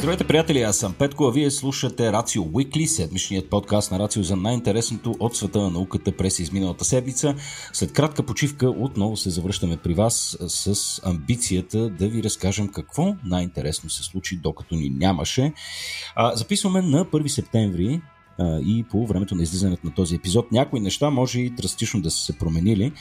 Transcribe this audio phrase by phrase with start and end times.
[0.00, 0.62] Здравейте, приятели!
[0.62, 5.36] Аз съм Петко, а вие слушате Рацио Уикли, седмичният подкаст на Рацио за най-интересното от
[5.36, 7.34] света на науката през изминалата седмица.
[7.72, 13.90] След кратка почивка отново се завръщаме при вас с амбицията да ви разкажем какво най-интересно
[13.90, 15.52] се случи, докато ни нямаше.
[16.34, 18.00] Записваме на 1 септември
[18.66, 22.24] и по времето на излизането на този епизод някои неща може и драстично да са
[22.24, 22.92] се променили.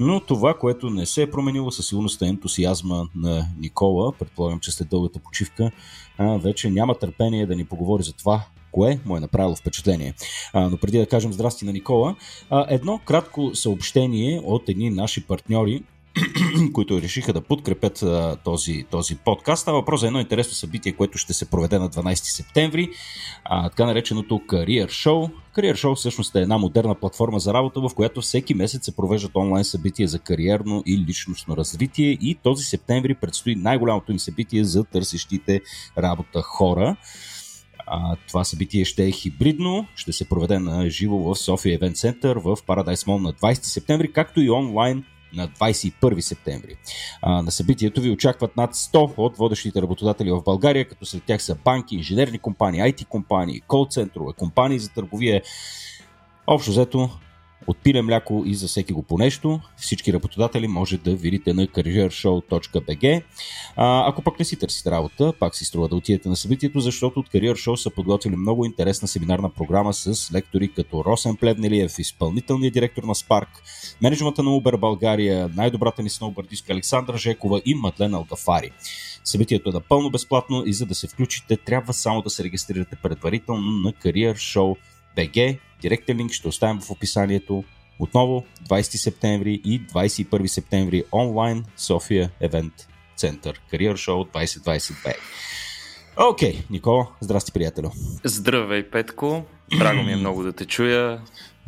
[0.00, 4.12] Но това, което не се е променило със сигурност е ентусиазма на Никола.
[4.12, 5.70] Предполагам, че след дългата почивка
[6.18, 10.14] а, вече няма търпение да ни поговори за това, кое му е направило впечатление.
[10.52, 12.16] А, но преди да кажем здрасти на Никола,
[12.50, 15.82] а, едно кратко съобщение от едни наши партньори,
[16.72, 19.62] които решиха да подкрепят а, този, този подкаст.
[19.62, 22.90] Става въпрос за едно интересно събитие, което ще се проведе на 12 септември,
[23.44, 25.30] а, така нареченото Career Show.
[25.56, 29.36] Career Show всъщност е една модерна платформа за работа, в която всеки месец се провеждат
[29.36, 34.84] онлайн събития за кариерно и личностно развитие и този септември предстои най-голямото им събитие за
[34.84, 35.60] търсещите
[35.98, 36.96] работа хора.
[37.86, 42.34] А, това събитие ще е хибридно, ще се проведе на живо в София Event Center
[42.34, 45.04] в Paradise Mall на 20 септември, както и онлайн
[45.36, 46.76] на 21 септември.
[47.22, 51.42] А, на събитието ви очакват над 100 от водещите работодатели в България, като сред тях
[51.42, 55.42] са банки, инженерни компании, IT компании, кол-центрове, компании за търговия.
[56.46, 57.10] Общо взето
[57.66, 59.60] от пиле мляко и за всеки го по нещо.
[59.76, 63.22] Всички работодатели може да видите на careershow.bg.
[63.76, 67.20] А, ако пък не си търсите работа, пак си струва да отидете на събитието, защото
[67.20, 72.74] от Career Show са подготвили много интересна семинарна програма с лектори като Росен Плевнелиев, изпълнителният
[72.74, 73.48] директор на Spark,
[74.02, 78.70] менеджмента на Uber България, най-добрата ни сноубърдистка Александра Жекова и Мадлен Алгафари.
[79.24, 83.70] Събитието е напълно безплатно и за да се включите, трябва само да се регистрирате предварително
[83.70, 84.76] на Career Show
[85.16, 85.58] BG.
[85.84, 87.64] Директен линк ще оставим в описанието.
[87.98, 92.72] Отново 20 септември и 21 септември онлайн София Евент
[93.16, 93.60] Център.
[93.70, 95.14] Кариер шоу 2022.
[96.16, 97.90] Окей, okay, Никола, здрасти, приятелю.
[98.24, 99.44] Здравей, Петко.
[99.78, 101.20] Драго ми е много да те чуя.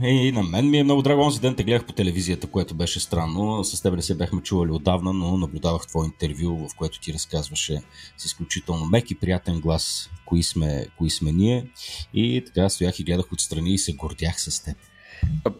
[0.02, 1.22] И на мен ми е много драго.
[1.22, 3.64] Онзи ден те гледах по телевизията, което беше странно.
[3.64, 7.82] С теб не се бяхме чували отдавна, но наблюдавах твое интервю, в което ти разказваше
[8.16, 11.70] с изключително мек и приятен глас кои сме, кои сме ние.
[12.14, 14.76] И така стоях и гледах отстрани и се гордях с теб.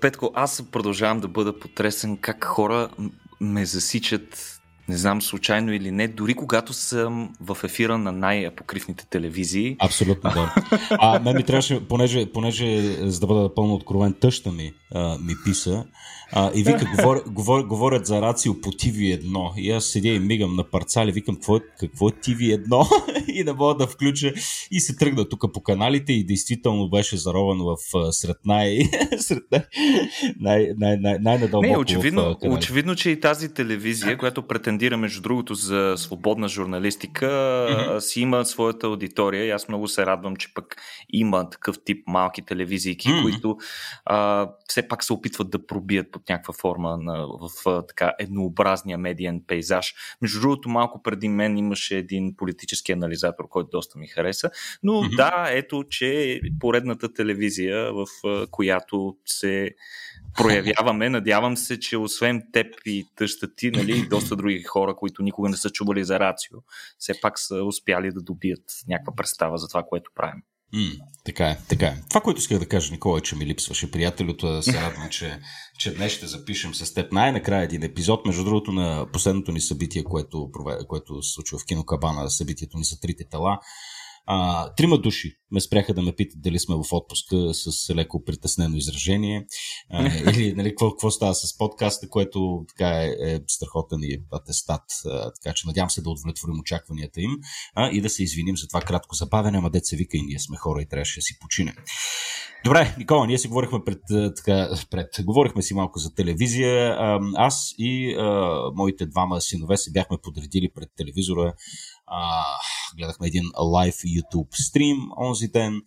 [0.01, 2.89] Петко, аз продължавам да бъда потресен как хора
[3.41, 4.56] ме засичат
[4.89, 9.77] не знам случайно или не, дори когато съм в ефира на най-апокривните телевизии.
[9.79, 10.55] Абсолютно, да.
[10.91, 12.81] А мен ми трябваше, понеже, понеже
[13.11, 15.85] за да бъда пълно откровен, тъща ми а, ми писа
[16.33, 20.57] а, и вика, говор, говор, говорят за рацио по TV1 и аз седя и мигам
[20.57, 22.89] на парцали, викам, какво е, какво е TV1
[23.35, 24.33] и не мога да включа
[24.71, 27.77] и се тръгна тук по каналите и действително беше заровано в
[28.13, 28.79] сред най...
[29.19, 29.63] сред най...
[30.41, 35.23] най, най, най, най Не, очевидно, в, очевидно, че и тази телевизия, която претендира между
[35.23, 37.99] другото за свободна журналистика, mm-hmm.
[37.99, 40.77] си има своята аудитория и аз много се радвам, че пък
[41.11, 43.23] има такъв тип малки телевизии, mm-hmm.
[43.23, 43.57] които
[44.05, 48.99] а, все пак се опитват да пробият под някаква форма на, в, в така еднообразния
[48.99, 49.95] медиен пейзаж.
[50.23, 54.51] Между другото, малко преди мен имаше един политически анализатор, който доста ми хареса,
[54.83, 55.17] но mm-hmm.
[55.17, 58.07] да, ето, че поредната телевизия, в
[58.51, 59.71] която се
[60.37, 61.09] проявяваме.
[61.09, 65.57] Надявам се, че освен теб и тъща ти, нали, доста други хора, които никога не
[65.57, 66.59] са чували за рацио,
[66.99, 70.43] все пак са успяли да добият някаква представа за това, което правим.
[70.75, 71.97] Mm, така е, така е.
[72.09, 75.41] Това, което исках да кажа, Никола, е, че ми липсваше приятелето, да се радвам, че,
[75.79, 78.27] че днес ще запишем с теб най-накрая един епизод.
[78.27, 80.51] Между другото, на последното ни събитие, което,
[80.89, 83.59] което се случва в Кинокабана, събитието ни за трите тела,
[84.27, 88.77] а, трима души ме спряха да ме питат дали сме в отпуска с леко притеснено
[88.77, 89.47] изражение
[89.91, 94.83] а, или нали, какво, какво става с подкаста, което така е, е страхотен и атестат,
[95.07, 97.31] а, така че надявам се да удовлетворим очакванията им
[97.75, 100.57] а, и да се извиним за това кратко забавяне, ама деца вика и ние сме
[100.57, 101.75] хора и трябваше да си починем.
[102.65, 104.01] Добре, Никола, ние си говорихме пред,
[104.37, 106.97] така, пред, говорихме си малко за телевизия.
[107.37, 111.55] Аз и а, моите двама синове се бяхме подредили пред телевизора
[112.07, 112.45] а,
[112.99, 115.83] гледахме един лайв YouTube стрим онзи ден.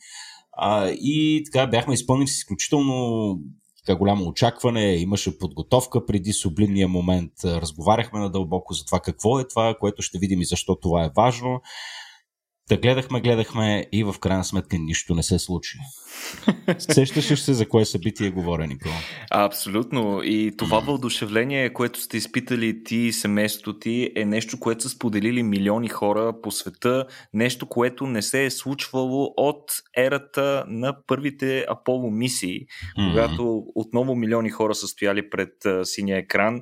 [0.51, 3.37] А, и така бяхме изпълнени с изключително
[3.85, 9.75] така голямо очакване, имаше подготовка преди сублимния момент, разговаряхме надълбоко за това какво е това,
[9.79, 11.61] което ще видим и защо това е важно.
[12.69, 15.77] Та гледахме, гледахме и в крайна сметка нищо не се случи.
[16.77, 18.95] Сещаш ли се за кое събитие говоря, Никола?
[19.31, 20.21] Абсолютно.
[20.23, 25.43] И това въодушевление, което сте изпитали ти и семейството ти, е нещо, което са споделили
[25.43, 27.05] милиони хора по света.
[27.33, 33.09] Нещо, което не се е случвало от ерата на първите Аполо мисии, mm-hmm.
[33.09, 36.61] когато отново милиони хора са стояли пред синия екран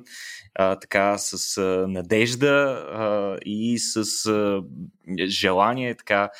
[0.58, 4.62] а, така с а, надежда а, и с а,
[5.26, 6.30] желание, така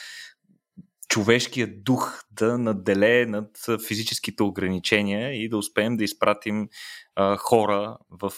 [1.09, 3.50] човешкият дух да наделее над
[3.88, 6.69] физическите ограничения и да успеем да изпратим
[7.15, 8.32] а, хора в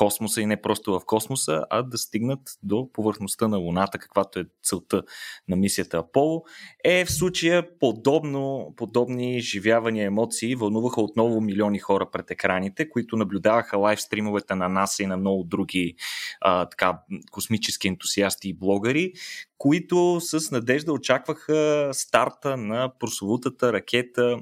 [0.00, 4.44] космоса и не просто в космоса, а да стигнат до повърхността на Луната, каквато е
[4.62, 5.02] целта
[5.48, 6.44] на мисията Аполо.
[6.84, 13.78] Е, в случая подобно, подобни изживявания емоции вълнуваха отново милиони хора пред екраните, които наблюдаваха
[13.78, 15.94] лайв стримовете на НАСА и на много други
[16.40, 16.98] а, така,
[17.30, 19.12] космически ентусиасти и блогъри,
[19.58, 24.38] които с надежда очакваха старта на прословутата ракета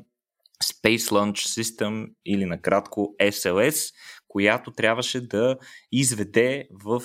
[0.64, 3.94] Space Launch System или накратко SLS,
[4.28, 5.56] която трябваше да
[5.92, 7.02] изведе в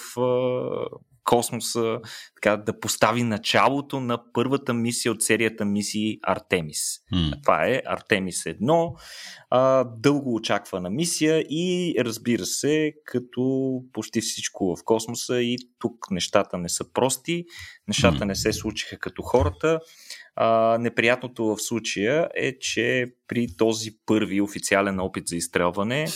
[1.24, 2.00] космоса,
[2.36, 7.00] така, да постави началото на първата мисия от серията мисии Артемис.
[7.14, 7.44] Mm.
[7.44, 8.94] Това е Артемис 1,
[9.50, 16.58] а, дълго очаквана мисия и разбира се, като почти всичко в космоса и тук нещата
[16.58, 17.46] не са прости,
[17.88, 18.26] нещата mm.
[18.26, 19.80] не се случиха като хората.
[20.36, 26.08] А, неприятното в случая е, че при този първи официален опит за изстрелване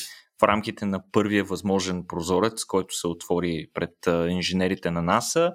[0.41, 3.93] в рамките на първия възможен прозорец, който се отвори пред
[4.29, 5.53] инженерите на НАСА,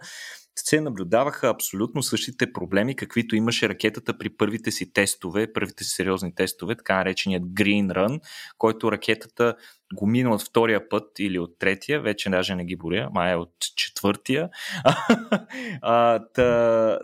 [0.56, 6.34] се наблюдаваха абсолютно същите проблеми, каквито имаше ракетата при първите си тестове, първите си сериозни
[6.34, 8.20] тестове, така нареченият Green Run,
[8.58, 9.54] който ракетата
[9.94, 13.36] го мина от втория път или от третия, вече даже не ги боря, май е
[13.36, 14.48] от четвъртия.
[15.82, 16.98] а, та,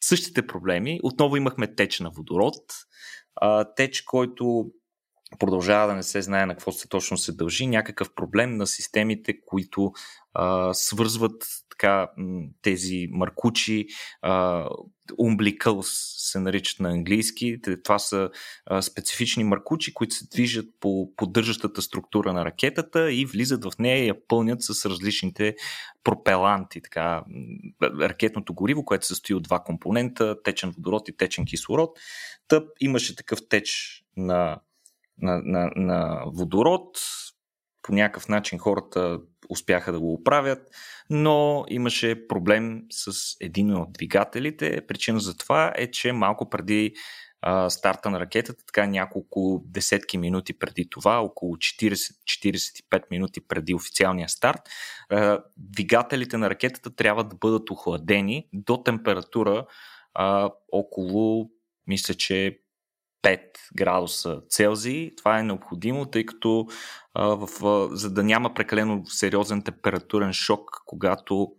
[0.00, 1.00] същите проблеми.
[1.02, 2.62] Отново имахме теч на водород,
[3.36, 4.66] а, теч, който
[5.38, 9.40] продължава да не се знае на какво се точно се дължи, някакъв проблем на системите,
[9.46, 9.92] които
[10.34, 12.10] а, свързват така,
[12.62, 13.86] тези маркучи,
[14.22, 14.66] а,
[15.12, 15.86] umbilicals
[16.18, 17.60] се наричат на английски.
[17.84, 18.30] Това са
[18.66, 24.04] а, специфични маркучи, които се движат по поддържащата структура на ракетата и влизат в нея
[24.04, 25.56] и я пълнят с различните
[26.04, 27.24] пропеланти, така,
[27.82, 31.98] ракетното гориво, което се състои от два компонента, течен водород и течен кислород.
[32.48, 34.60] Тъп имаше такъв теч на
[35.18, 36.98] на, на, на водород.
[37.82, 40.68] По някакъв начин хората успяха да го оправят,
[41.10, 44.86] но имаше проблем с един от двигателите.
[44.86, 46.94] Причина за това е, че малко преди
[47.46, 54.28] а, старта на ракетата, така няколко десетки минути преди това, около 40-45 минути преди официалния
[54.28, 54.60] старт,
[55.08, 59.66] а, двигателите на ракетата трябва да бъдат охладени до температура
[60.14, 61.50] а, около,
[61.86, 62.58] мисля, че
[63.24, 63.40] 5
[63.76, 65.10] градуса Целзий.
[65.16, 66.66] Това е необходимо, тъй като
[67.14, 67.48] а, в,
[67.92, 71.52] за да няма прекалено сериозен температурен шок, когато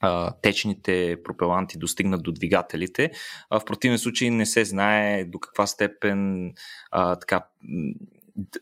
[0.00, 3.10] а, течните пропеланти достигнат до двигателите.
[3.50, 6.52] А, в противен случай не се знае до каква степен
[6.90, 7.44] а, така,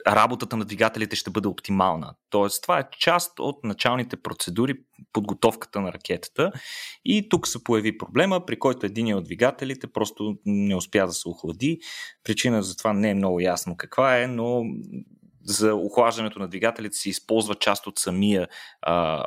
[0.07, 2.15] работата на двигателите ще бъде оптимална.
[2.31, 4.75] Тоест, това е част от началните процедури,
[5.13, 6.53] подготовката на ракетата.
[7.05, 11.29] И тук се появи проблема, при който един от двигателите просто не успя да се
[11.29, 11.79] охлади.
[12.25, 14.63] Причина за това не е много ясно каква е, но
[15.45, 18.49] за охлаждането на двигателите се използва част от самия
[18.83, 19.25] а,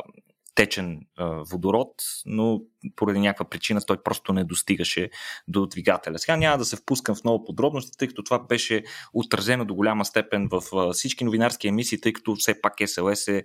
[0.55, 1.93] течен а, водород,
[2.25, 2.61] но
[2.95, 5.09] поради някаква причина той просто не достигаше
[5.47, 6.19] до двигателя.
[6.19, 8.83] Сега няма да се впускам в много подробности, тъй като това беше
[9.13, 13.43] отразено до голяма степен в всички новинарски емисии, тъй като все пак СЛС е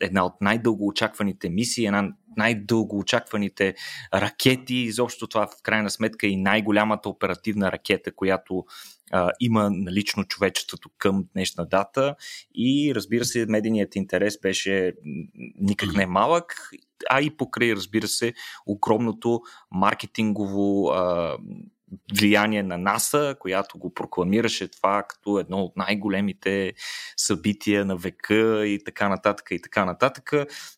[0.00, 3.74] една от най-дълго очакваните мисии, една най-дълго очакваните
[4.14, 4.74] ракети.
[4.74, 8.64] Изобщо това в крайна сметка е и най-голямата оперативна ракета, която
[9.40, 12.14] има налично човечеството към днешна дата
[12.54, 14.92] и разбира се, медийният интерес беше
[15.60, 16.70] никак не малък,
[17.10, 18.34] а и покрай, разбира се,
[18.66, 21.36] огромното маркетингово а,
[22.18, 26.72] влияние на НАСА, която го прокламираше това като едно от най-големите
[27.16, 30.32] събития на века и така нататък и така нататък.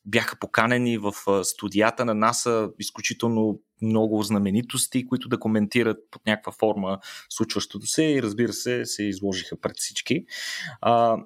[0.04, 1.12] Бяха поканени в
[1.44, 8.22] студията на НАСА изключително много знаменитости, които да коментират под някаква форма случващото се и
[8.22, 10.24] разбира се, се изложиха пред всички.
[10.80, 11.16] А,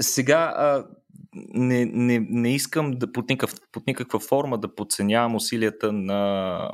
[0.00, 0.86] сега а,
[1.34, 6.70] не, не, не искам да под, никакъв, под никаква форма да подценявам усилията на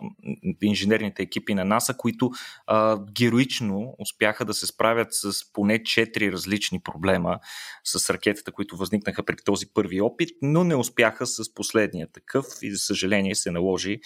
[0.63, 2.31] инженерните екипи на НАСА, които
[2.67, 7.39] а, героично успяха да се справят с поне 4 различни проблема
[7.85, 12.09] с ракетата, които възникнаха при този първи опит, но не успяха с последния.
[12.13, 14.01] Такъв и за съжаление се наложи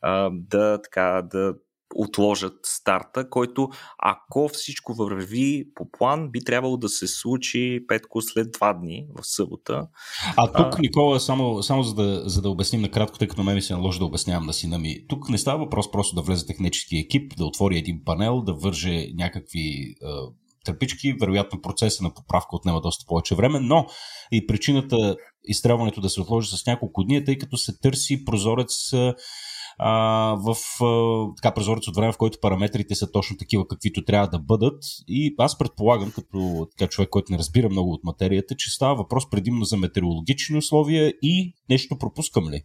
[0.00, 1.54] а, да, така, да
[1.94, 3.68] отложат старта, който
[3.98, 9.26] ако всичко върви по план, би трябвало да се случи Петко след два дни в
[9.26, 9.88] събота.
[10.36, 10.78] А тук.
[10.78, 13.98] Никола, само, само за, да, за да обясним накратко, тъй като ме ми се наложи
[13.98, 17.44] да обяснявам на сина ми, тук не става въпрос просто да влезе технически екип, да
[17.44, 19.94] отвори един панел, да върже някакви
[20.64, 23.86] търпички, вероятно процеса на поправка отнема доста повече време, но
[24.32, 28.92] и причината изстрелването да се отложи с няколко дни, тъй като се търси прозорец
[29.78, 29.92] а,
[30.34, 34.38] в а, така прозорец от време, в който параметрите са точно такива, каквито трябва да
[34.38, 34.82] бъдат.
[35.08, 39.30] И аз предполагам, като така, човек, който не разбира много от материята, че става въпрос
[39.30, 42.62] предимно за метеорологични условия и нещо пропускам ли?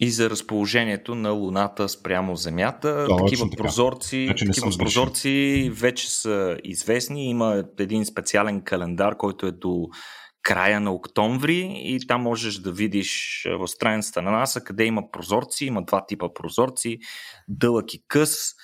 [0.00, 3.06] и за разположението на Луната спрямо Земята.
[3.08, 3.62] Точно такива така.
[3.62, 7.30] прозорци, такива прозорци вече са известни.
[7.30, 9.88] Има един специален календар, който е до
[10.42, 15.66] края на октомври и там можеш да видиш в страницата на НАСА къде има прозорци.
[15.66, 16.98] Има два типа прозорци,
[17.48, 18.54] дълъг и къс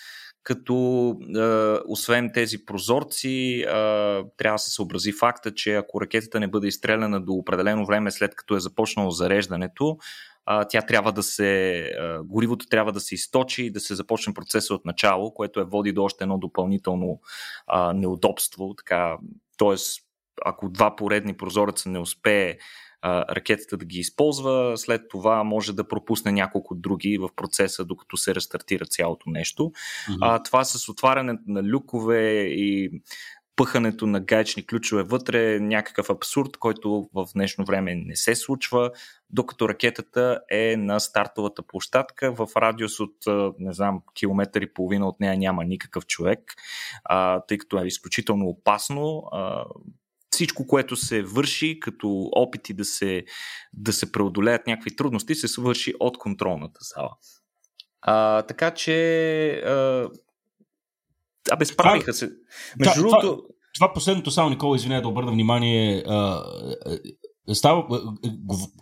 [0.43, 1.41] като е,
[1.87, 3.67] освен тези прозорци, е,
[4.37, 8.35] трябва да се съобрази факта, че ако ракетата не бъде изстреляна до определено време след
[8.35, 9.99] като е започнало зареждането,
[10.69, 11.93] тя трябва да се,
[12.25, 15.93] горивото трябва да се източи и да се започне процеса от начало, което е води
[15.93, 17.21] до още едно допълнително
[17.67, 18.75] а, неудобство.
[18.75, 19.17] Така,
[19.57, 20.08] тоест,
[20.45, 22.57] ако два поредни прозореца не успее
[23.03, 28.17] а, ракетата да ги използва, след това може да пропусне няколко други в процеса, докато
[28.17, 29.63] се рестартира цялото нещо.
[29.63, 30.19] Mm-hmm.
[30.21, 32.91] А, това с отварянето на люкове и
[33.59, 38.91] пъхането на гаечни ключове вътре е някакъв абсурд, който в днешно време не се случва,
[39.31, 43.15] докато ракетата е на стартовата площадка в радиус от,
[43.59, 46.55] не знам, километър и половина от нея няма никакъв човек,
[47.05, 49.23] а, тъй като е изключително опасно.
[49.33, 49.65] А,
[50.39, 53.25] всичко, което се върши като опити да се,
[53.73, 57.11] да се преодолеят някакви трудности, се свърши от контролната зала.
[58.01, 60.09] А, така че а,
[61.51, 62.31] Абе, справиха се.
[62.79, 63.21] Между другото.
[63.21, 63.39] Това,
[63.75, 66.05] това последното само, Никола, извиня да обърна внимание.
[66.07, 66.43] А,
[67.53, 68.01] става,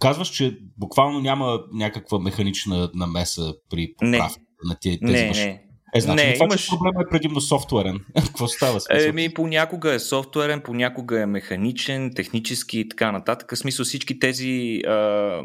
[0.00, 5.46] казваш, че буквално няма някаква механична намеса при поправка на тези, тези не, машини.
[5.46, 5.65] Не.
[5.96, 6.60] Е, значи, не, това, имаш...
[6.60, 8.00] че проблема е предимно софтуерен.
[8.26, 8.80] Какво става?
[8.90, 13.52] Еми, понякога е софтуерен, понякога е механичен, технически и така нататък.
[13.54, 15.40] В смисъл всички тези а,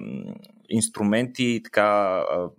[0.69, 1.81] инструменти, така,
[2.31, 2.49] а,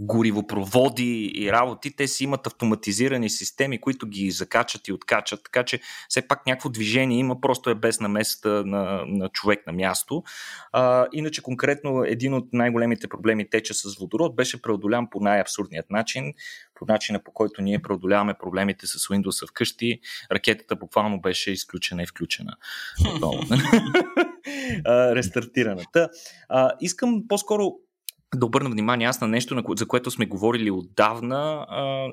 [0.00, 5.80] горивопроводи и работи, те си имат автоматизирани системи, които ги закачат и откачат, така че
[6.08, 10.22] все пак някакво движение има, просто е без наместа на, на човек на място.
[10.72, 16.34] А, иначе конкретно един от най-големите проблеми теча с водород беше преодолян по най-абсурдният начин,
[16.74, 20.00] по начина по който ние преодоляваме проблемите с Windows вкъщи,
[20.32, 22.56] ракетата буквално беше изключена и включена.
[25.14, 26.08] Рестартираната.
[26.80, 27.72] Искам по-скоро
[28.34, 31.66] да обърна внимание аз на нещо, за което сме говорили отдавна,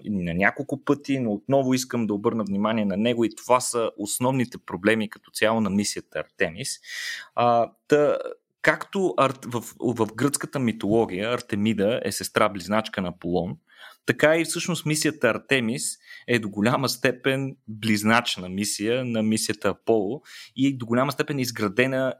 [0.05, 4.57] на няколко пъти, но отново искам да обърна внимание на него и това са основните
[4.57, 6.79] проблеми като цяло на мисията Артемис.
[7.87, 8.17] Та,
[8.61, 9.13] както
[9.45, 13.57] в, в гръцката митология Артемида е сестра-близначка на Аполон,
[14.05, 20.21] така и всъщност мисията Артемис е до голяма степен близначна мисия на мисията Аполо
[20.55, 22.13] и до голяма степен е изградена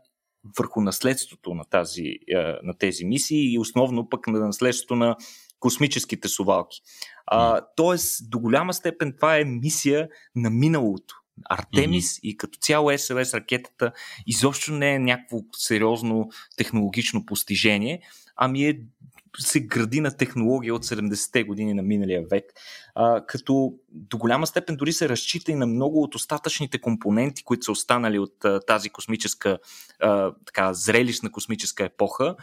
[0.57, 5.15] върху наследството на, тази, е, на тези мисии и основно пък на наследството на
[5.59, 6.81] космическите сувалки.
[7.25, 11.15] А, тоест, до голяма степен това е мисия на миналото.
[11.49, 12.19] Артемис mm-hmm.
[12.23, 13.91] и като цяло СЛС ракетата
[14.27, 18.01] изобщо не е някакво сериозно технологично постижение,
[18.35, 18.79] ами е
[19.39, 22.45] се гради на технология от 70-те години на миналия век,
[22.95, 27.65] а, като до голяма степен дори се разчита и на много от остатъчните компоненти, които
[27.65, 29.57] са останали от а, тази космическа,
[30.01, 32.35] а, така, зрелищна космическа епоха,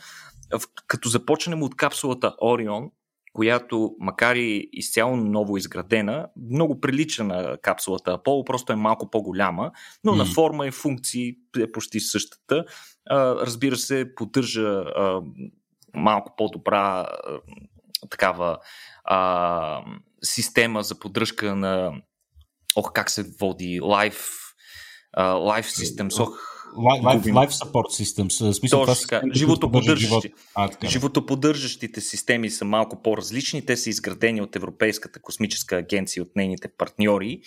[0.58, 2.90] в, като започнем от капсулата Орион,
[3.32, 9.70] която, макар и изцяло ново изградена, много прилича на капсулата Аполо, просто е малко по-голяма,
[10.04, 10.16] но mm.
[10.16, 12.64] на форма и функции е почти същата.
[13.10, 15.20] А, разбира се, поддържа а,
[15.94, 17.06] малко по-добра
[18.10, 18.58] такава
[19.04, 19.84] а,
[20.22, 21.92] система за поддръжка на
[22.76, 24.22] ох, как се води Live,
[25.18, 28.52] uh, Live Systems, ох, Life, life support systems.
[28.52, 29.22] Смисъл, Точно така.
[29.34, 30.32] Животоподдържащи.
[30.84, 33.66] Животоподдържащите системи са малко по-различни.
[33.66, 37.40] Те са изградени от Европейската космическа агенция, от нейните партньори.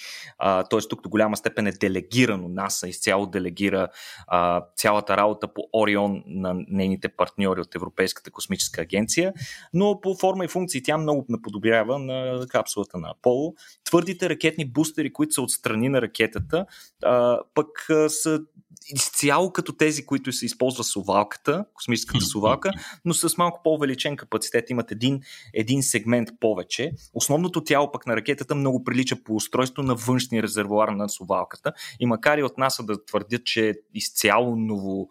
[0.70, 2.48] Тоест тук до голяма степен е делегирано.
[2.48, 3.88] НАСА изцяло делегира
[4.28, 9.34] а, цялата работа по Орион на нейните партньори от Европейската космическа агенция.
[9.74, 13.54] Но по форма и функции тя много наподобява на капсулата на Аполо.
[13.84, 16.66] Твърдите ракетни бустери, които са отстрани на ракетата,
[17.04, 18.40] а, пък а, са
[18.88, 22.72] изцяло като тези, които се използва сувалката, космическата сувалка,
[23.06, 24.70] но с малко по-увеличен капацитет.
[24.70, 25.22] Имат един,
[25.54, 26.92] един сегмент повече.
[27.14, 31.74] Основното тяло пък на ракетата много прилича по устройство на външния резервуар на сувалката.
[32.00, 35.10] И макар и от НАСА да твърдят, че е изцяло ново,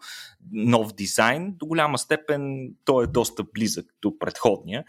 [0.51, 4.83] нов дизайн, до голяма степен той е доста близък до предходния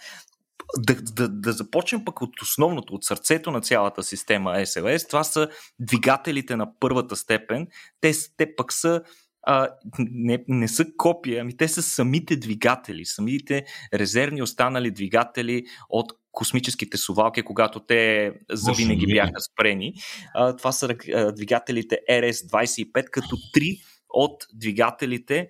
[0.78, 5.48] да, да, да започнем пък от основното, от сърцето на цялата система SLS, това са
[5.78, 7.66] двигателите на първата степен.
[8.00, 9.02] Те, те пък са
[9.48, 9.68] а,
[9.98, 16.96] не, не са копия, ами те са самите двигатели, самите резервни останали двигатели от космическите
[16.96, 19.94] сувалки, когато те завинаги бяха спрени.
[20.34, 25.48] А, това са а, двигателите RS-25, като три от двигателите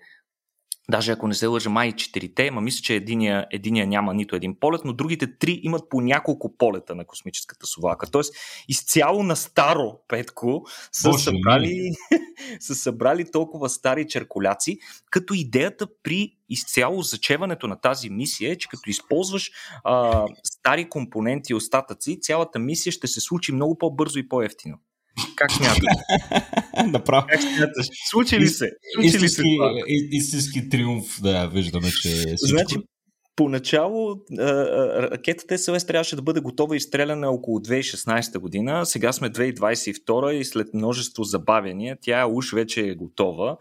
[0.91, 4.61] Даже ако не се лъжа, май четирите, ма мисля, че единия, единия няма нито един
[4.61, 8.11] полет, но другите три имат по няколко полета на космическата совалка.
[8.11, 8.35] Тоест,
[8.69, 11.91] изцяло на старо, Петко, са събрали,
[12.61, 14.79] са събрали толкова стари черкуляци,
[15.11, 19.51] като идеята при изцяло зачеването на тази мисия е, че като използваш
[19.85, 24.79] а, стари компоненти и остатъци, цялата мисия ще се случи много по-бързо и по-ефтино.
[25.37, 25.83] Как смяташ?
[26.87, 27.27] Направо.
[27.27, 27.87] Как смяташ?
[28.11, 28.71] Случи ли се?
[28.95, 29.43] Случи истински, ли се
[30.13, 32.37] истински триумф, да, виждаме, че е всичко.
[32.59, 32.77] Значи,
[33.37, 34.21] Поначало
[35.13, 38.87] ракетата СЛС трябваше да бъде готова и изстреляна около 2016 година.
[38.87, 43.57] Сега сме 2022 и след множество забавяния тя уж вече е готова.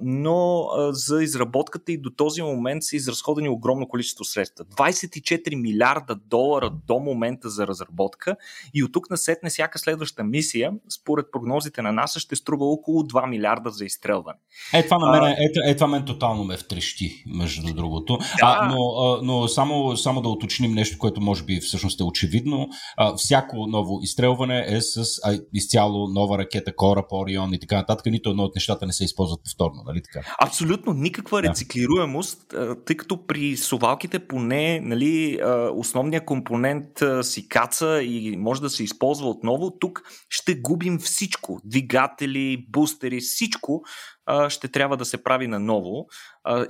[0.00, 4.64] Но за изработката и до този момент са изразходени огромно количество средства.
[4.64, 8.36] 24 милиарда долара до момента за разработка
[8.74, 13.28] и от тук насетне всяка следваща мисия, според прогнозите на НАСА, ще струва около 2
[13.28, 14.38] милиарда за изстрелване.
[14.74, 18.18] Е, това, на мен, е, е, това мен тотално ме втрещи, между другото.
[18.18, 18.26] Да.
[18.42, 22.68] А, но но, но само, само да уточним нещо, което може би всъщност е очевидно.
[23.16, 25.04] Всяко ново изстрелване е с
[25.54, 28.06] изцяло нова ракета, кораб, Орион и така нататък.
[28.06, 30.34] Нито едно от нещата не се използват повторно, нали така?
[30.42, 32.54] Абсолютно никаква рециклируемост,
[32.86, 35.40] тъй като при совалките поне нали,
[35.74, 36.86] основният компонент
[37.22, 39.70] си каца и може да се използва отново.
[39.80, 41.60] Тук ще губим всичко.
[41.64, 43.82] Двигатели, бустери, всичко
[44.48, 46.06] ще трябва да се прави наново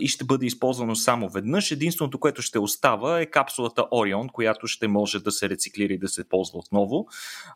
[0.01, 1.71] и ще бъде използвано само веднъж.
[1.71, 6.09] Единственото, което ще остава е капсулата Орион, която ще може да се рециклира и да
[6.09, 7.07] се ползва отново.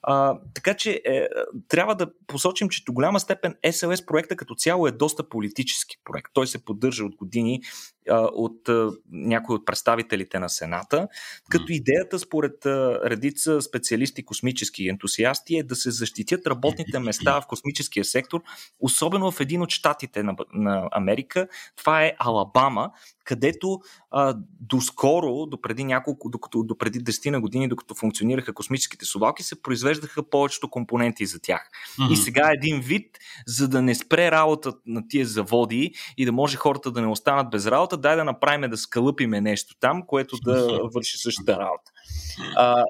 [0.03, 1.29] А, така че е,
[1.69, 6.31] трябва да посочим, че до голяма степен SLS проекта като цяло е доста политически проект.
[6.33, 7.61] Той се поддържа от години
[8.09, 11.09] а, от а, някои от представителите на Сената,
[11.51, 17.47] като идеята според а, редица специалисти, космически ентусиасти е да се защитят работните места в
[17.47, 18.43] космическия сектор,
[18.81, 21.49] особено в един от щатите на, на Америка.
[21.77, 22.91] Това е Алабама,
[23.25, 29.05] където а, доскоро, до преди няколко, докато, до преди 10 на години, докато функционираха космическите
[29.05, 31.71] совалки, се произвеждаха повечето компоненти за тях.
[31.99, 32.13] Mm-hmm.
[32.13, 36.57] И сега един вид, за да не спре работа на тия заводи и да може
[36.57, 40.81] хората да не останат без работа, дай да направим да скалъпиме нещо там, което да
[40.95, 41.93] върши същата работа.
[42.57, 42.85] А,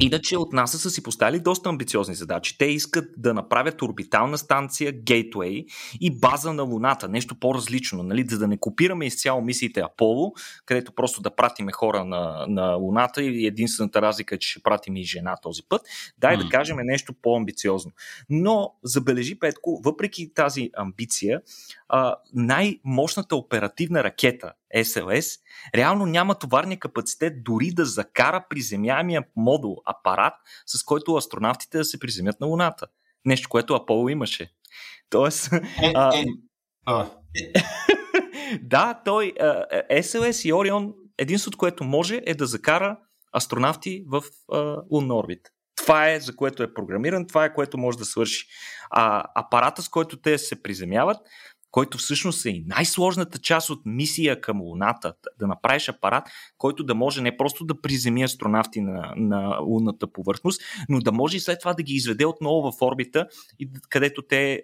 [0.00, 2.58] Иначе от НАСА са си поставили доста амбициозни задачи.
[2.58, 5.64] Те искат да направят орбитална станция, гейтвей
[6.00, 7.08] и база на Луната.
[7.08, 8.26] Нещо по-различно, нали?
[8.28, 10.32] за да не копираме изцяло мисиите Аполо,
[10.66, 14.96] където просто да пратиме хора на, на Луната и единствената разлика е, че ще пратим
[14.96, 15.82] и жена този път.
[16.18, 16.42] Дай mm.
[16.44, 17.92] да кажем нещо по-амбициозно.
[18.30, 21.40] Но, забележи Петко, въпреки тази амбиция,
[22.34, 25.40] най-мощната оперативна ракета SLS,
[25.74, 30.34] реално няма товарния капацитет дори да закара приземяемия модул, апарат,
[30.66, 32.86] с който астронавтите да се приземят на Луната.
[33.24, 34.52] Нещо, което Аполо имаше.
[35.10, 35.52] Тоест...
[35.52, 36.24] Е, а, е,
[36.86, 37.10] а.
[38.62, 39.32] да, той
[39.90, 42.98] SLS и Орион, единството, което може е да закара
[43.36, 45.50] астронавти в а, лунна орбита.
[45.76, 48.46] Това е за което е програмиран, това е което може да свърши.
[48.90, 51.16] А апарата, с който те се приземяват,
[51.76, 56.24] който всъщност е и най-сложната част от мисия към Луната, да направиш апарат,
[56.58, 61.36] който да може не просто да приземи астронавти на, на лунната повърхност, но да може
[61.36, 63.26] и след това да ги изведе отново в орбита,
[63.58, 64.60] и където те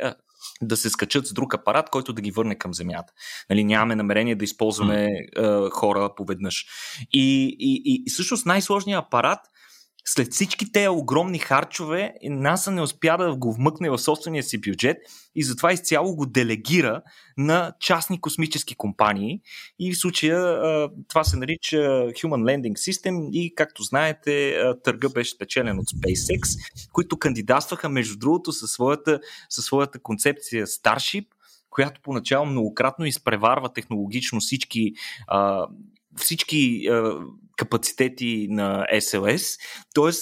[0.63, 3.13] да се скачат с друг апарат, който да ги върне към Земята.
[3.51, 5.71] Нали, нямаме намерение да използваме mm.
[5.71, 6.67] хора поведнъж.
[7.13, 9.41] И, и, и, и всъщност най-сложният апарат
[10.05, 14.97] след всички тези огромни харчове, НАСА не успя да го вмъкне в собствения си бюджет
[15.35, 17.03] и затова изцяло го делегира
[17.37, 19.41] на частни космически компании.
[19.79, 25.79] И в случая това се нарича Human Landing System и както знаете, търга беше спечелен
[25.79, 26.59] от SpaceX,
[26.93, 31.27] които кандидатстваха между другото със своята, със своята концепция Starship,
[31.71, 34.93] която поначало многократно изпреварва технологично всички
[36.17, 37.03] всички е,
[37.57, 39.61] капацитети на SLS,
[39.95, 40.13] т.е.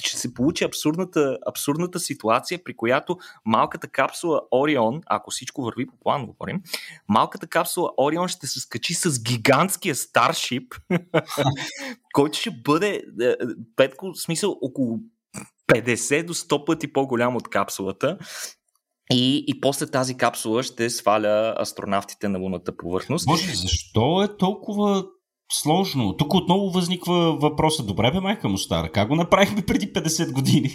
[0.00, 5.96] ще се получи абсурдната, абсурдната ситуация, при която малката капсула Орион, ако всичко върви по
[6.00, 6.62] план, говорим,
[7.08, 10.74] малката капсула Орион ще се скачи с гигантския Старшип,
[12.14, 13.34] който ще бъде, е,
[13.76, 14.98] петко, смисъл, около
[15.72, 18.18] 50 до 100 пъти по-голям от капсулата.
[19.12, 23.26] И, и после тази капсула ще сваля астронавтите на луната повърхност.
[23.26, 25.04] Може, защо е толкова
[25.52, 26.16] сложно.
[26.16, 27.82] Тук отново възниква въпроса.
[27.82, 28.88] Добре бе, майка му стара.
[28.92, 30.70] Как го направихме преди 50 години?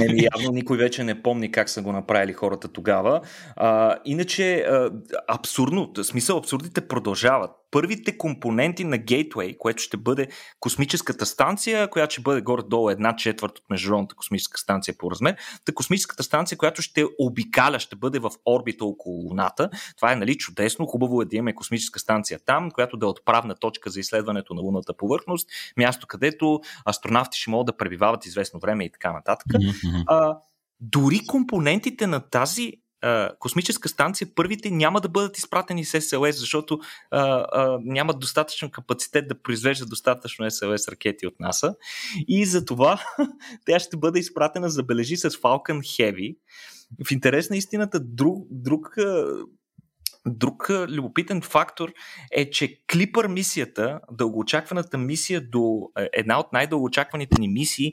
[0.00, 3.20] Еми, явно никой вече не помни как са го направили хората тогава.
[3.56, 4.90] А, иначе, а,
[5.28, 10.28] абсурдно, в смисъл, абсурдите продължават първите компоненти на Gateway, което ще бъде
[10.60, 15.36] космическата станция, която ще бъде горе-долу една четвърт от Международната космическа станция по размер.
[15.64, 19.70] Та космическата станция, която ще обикаля, ще бъде в орбита около Луната.
[19.96, 20.86] Това е нали, чудесно.
[20.86, 24.60] Хубаво е да имаме космическа станция там, която да е отправна точка за изследването на
[24.60, 29.46] лунната повърхност, място където астронавти ще могат да пребивават известно време и така нататък.
[29.46, 30.04] Mm-hmm.
[30.06, 30.38] А,
[30.80, 32.72] дори компонентите на тази
[33.02, 36.78] а, космическа станция, първите няма да бъдат изпратени с СЛС, защото
[37.10, 37.20] а,
[37.52, 41.74] а, нямат достатъчно капацитет да произвеждат достатъчно СЛС ракети от НАСА.
[42.28, 43.02] И за това
[43.66, 46.36] тя ще бъде изпратена, забележи, с Falcon Heavy.
[47.04, 48.94] В интерес на истината, друг, друг
[50.30, 51.92] Друг любопитен фактор
[52.32, 57.92] е, че Клипър мисията, дългоочакваната мисия до е, една от най-дългоочакваните ни мисии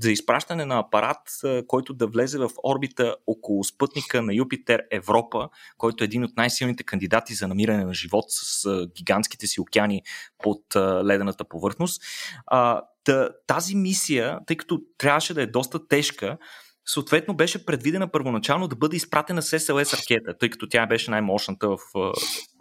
[0.00, 1.18] за изпращане на апарат,
[1.66, 5.48] който да влезе в орбита около спътника на Юпитер Европа,
[5.78, 10.02] който е един от най-силните кандидати за намиране на живот с гигантските си океани
[10.42, 12.02] под ледената повърхност.
[13.46, 16.38] Тази мисия, тъй като трябваше да е доста тежка,
[16.86, 21.68] съответно беше предвидена първоначално да бъде изпратена с SLS ракета, тъй като тя беше най-мощната
[21.68, 21.78] в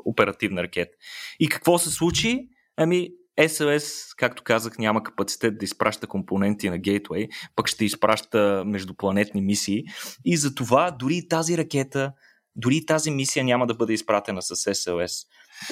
[0.06, 0.98] оперативна ракета.
[1.40, 2.48] И какво се случи?
[2.78, 3.10] Ами,
[3.40, 9.84] SLS, както казах, няма капацитет да изпраща компоненти на Gateway, пък ще изпраща междупланетни мисии.
[10.26, 12.12] И затова дори тази ракета,
[12.56, 15.28] дори тази мисия няма да бъде изпратена с SLS.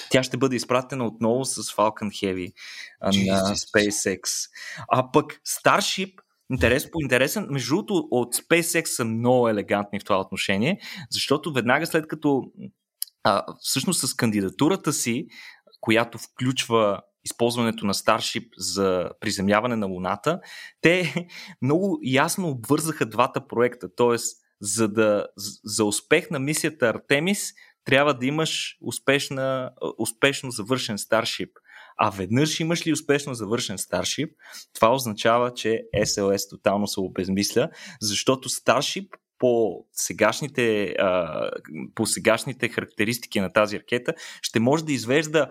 [0.10, 2.54] Тя ще бъде изпратена отново с Falcon Heavy
[3.02, 4.50] на SpaceX.
[4.92, 6.14] А пък Starship
[6.52, 7.48] интерес по интересен.
[7.50, 10.80] Между другото, от SpaceX са много елегантни в това отношение,
[11.12, 12.44] защото веднага след като
[13.24, 15.28] а, всъщност с кандидатурата си,
[15.82, 20.40] която включва използването на Starship за приземляване на Луната,
[20.82, 21.28] те
[21.62, 23.96] много ясно обвързаха двата проекта.
[23.96, 25.26] Тоест, за, да,
[25.64, 31.50] за успех на мисията Артемис трябва да имаш успешна, успешно завършен Starship.
[31.98, 34.30] А веднъж имаш ли успешно завършен Starship,
[34.74, 37.70] това означава, че SLS тотално се обезмисля,
[38.02, 40.96] защото Starship по сегашните,
[41.96, 45.50] по сегашните характеристики на тази ракета ще може да извежда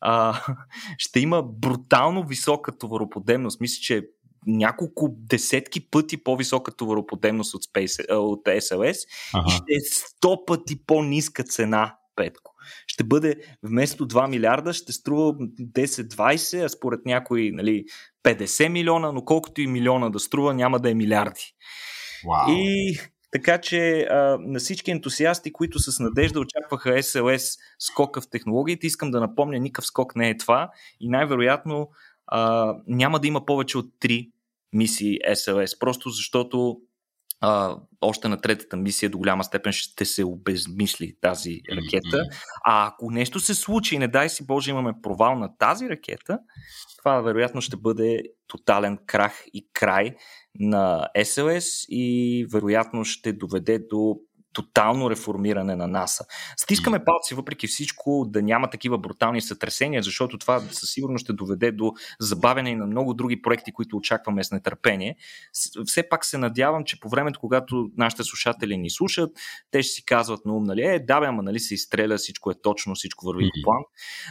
[0.00, 0.40] а,
[0.98, 3.60] ще има брутално висока товароподемност.
[3.60, 4.02] Мисля, че
[4.46, 8.98] няколко десетки пъти по-висока товароподемност от, Space, от SLS
[9.34, 9.44] ага.
[9.48, 9.80] и ще е
[10.22, 12.54] 100 пъти по-ниска цена петко.
[12.86, 17.84] Ще бъде вместо 2 милиарда, ще струва 10-20, а според някои нали,
[18.24, 21.54] 50 милиона, но колкото и милиона да струва, няма да е милиарди.
[22.26, 22.52] Wow.
[22.52, 22.98] И
[23.30, 29.10] така че а, на всички ентусиасти, които с надежда очакваха SLS скока в технологиите, искам
[29.10, 30.70] да напомня, никакъв скок не е това
[31.00, 31.90] и най-вероятно
[32.26, 34.30] а, няма да има повече от 3
[34.72, 36.80] мисии SLS, просто защото
[37.40, 42.24] а, още на третата мисия до голяма степен ще се обезмисли тази ракета.
[42.64, 46.38] А ако нещо се случи и не дай си Боже имаме провал на тази ракета,
[46.98, 50.14] това вероятно ще бъде тотален крах и край
[50.54, 54.16] на SLS и вероятно ще доведе до
[54.52, 56.24] тотално реформиране на НАСА.
[56.56, 61.72] Стискаме палци въпреки всичко да няма такива брутални сътресения, защото това със сигурност ще доведе
[61.72, 65.16] до забавяне и на много други проекти, които очакваме с нетърпение.
[65.84, 69.30] Все пак се надявам, че по времето, когато нашите слушатели ни слушат,
[69.70, 72.50] те ще си казват на ум, нали, е, да, бе, ама нали се изстреля, всичко
[72.50, 73.82] е точно, всичко върви по план.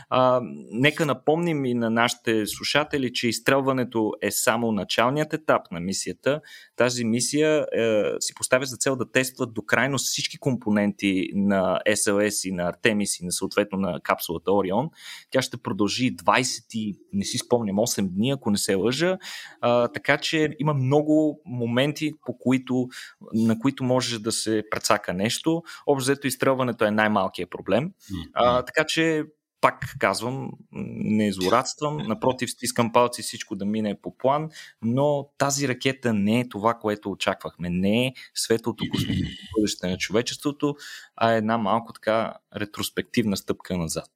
[0.10, 6.42] А, нека напомним и на нашите слушатели, че изстрелването е само началният етап на мисията.
[6.76, 12.50] Тази мисия е, си поставя за цел да тества до крайност всички компоненти на SLS
[12.50, 14.90] и на Artemis и на съответно на капсулата Орион.
[15.32, 19.18] Тя ще продължи 20, не си спомням, 8 дни, ако не се лъжа.
[19.62, 22.88] А, така че има много моменти, по които,
[23.34, 25.64] на които може да се прецака нещо.
[25.88, 27.92] Общо изстрелването е най-малкият проблем.
[28.34, 29.24] А, така че
[29.62, 34.50] пак казвам, не злорадствам, напротив, стискам палци всичко да мине по план,
[34.82, 37.70] но тази ракета не е това, което очаквахме.
[37.70, 40.76] Не е светлото космическо бъдеще на човечеството,
[41.16, 44.10] а е една малко така ретроспективна стъпка назад.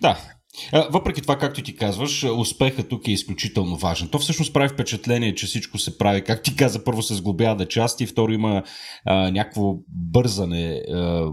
[0.00, 0.18] Да,
[0.90, 4.08] въпреки това, както ти казваш, успехът тук е изключително важен.
[4.08, 7.68] То всъщност прави впечатление, че всичко се прави, как ти каза, първо се сглобява да
[7.68, 8.62] части, второ има
[9.06, 11.30] някакво бързане, а,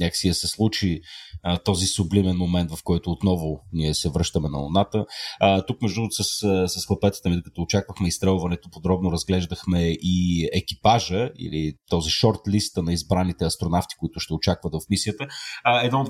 [0.00, 1.00] някакси да се случи
[1.42, 5.04] а, този сублимен момент, в който отново ние се връщаме на Луната.
[5.40, 11.30] А, тук, между другото, с, с хлапетата ми, като очаквахме изстрелването, подробно разглеждахме и екипажа
[11.38, 15.26] или този шорт листа на избраните астронавти, които ще очакват в мисията.
[15.64, 16.08] А, една, от,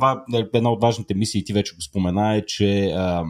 [0.55, 3.24] една от важните мисии, ти вече го спомена, знае, че а,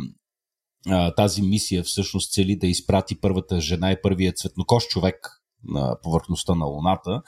[0.86, 6.54] а, тази мисия всъщност цели да изпрати първата жена и първият цветнокош човек на повърхността
[6.54, 7.22] на Луната.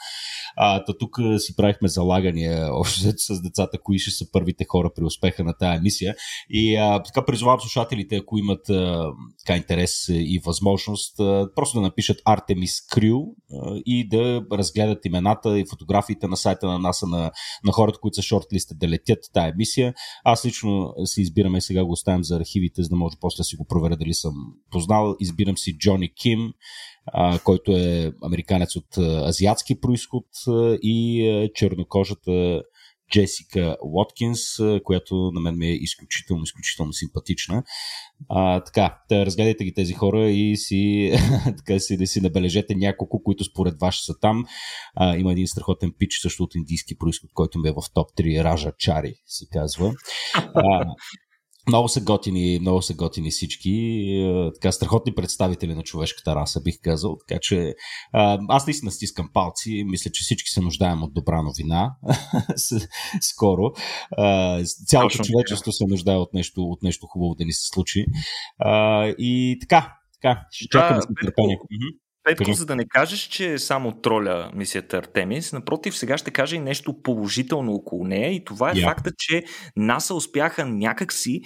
[0.56, 5.04] А, та тук си правихме залагания още с децата, кои ще са първите хора при
[5.04, 6.14] успеха на тая мисия.
[6.50, 11.82] И а, така призовавам слушателите, ако имат а, така интерес и възможност, а, просто да
[11.82, 17.30] напишат Artemis Crew а, и да разгледат имената и фотографиите на сайта на НАСА на,
[17.64, 19.94] на хората, които са шортлиста да летят тая мисия.
[20.24, 23.44] Аз лично си избираме и сега го оставям за архивите, за да може после да
[23.44, 24.34] си го проверя дали съм
[24.70, 25.16] познал.
[25.20, 26.52] Избирам си Джони Ким,
[27.06, 30.26] а, който е американец от азиатски происход
[30.82, 32.62] и чернокожата
[33.10, 34.40] Джесика Уоткинс,
[34.84, 37.62] която на мен ми е изключително, изключително симпатична.
[38.28, 41.12] А, така, да разгледайте ги тези хора и си,
[41.56, 44.44] така си, да си набележете няколко, които според вас са там.
[44.94, 48.44] А, има един страхотен пич също от индийски происход, който ми е в топ 3,
[48.44, 49.92] Ража Чари, се казва.
[50.54, 50.84] А,
[51.70, 53.70] много са готини, много са готини всички.
[53.70, 57.16] Е, така, страхотни представители на човешката раса, бих казал.
[57.28, 57.74] Така че
[58.48, 59.84] аз наистина стискам палци.
[59.86, 61.94] Мисля, че всички се нуждаем от добра новина.
[63.20, 63.62] Скоро.
[64.86, 68.04] Цялото Точно, човечество се нуждае от нещо, от нещо хубаво да ни се случи.
[69.18, 71.58] И така, така, ще чакаме да, с нетърпение.
[72.24, 76.60] Петко, за да не кажеш, че само троля мисията Артемис, напротив, сега ще кажа и
[76.60, 78.84] нещо положително около нея и това е yeah.
[78.84, 79.44] факта, че
[79.76, 81.40] НАСА успяха някакси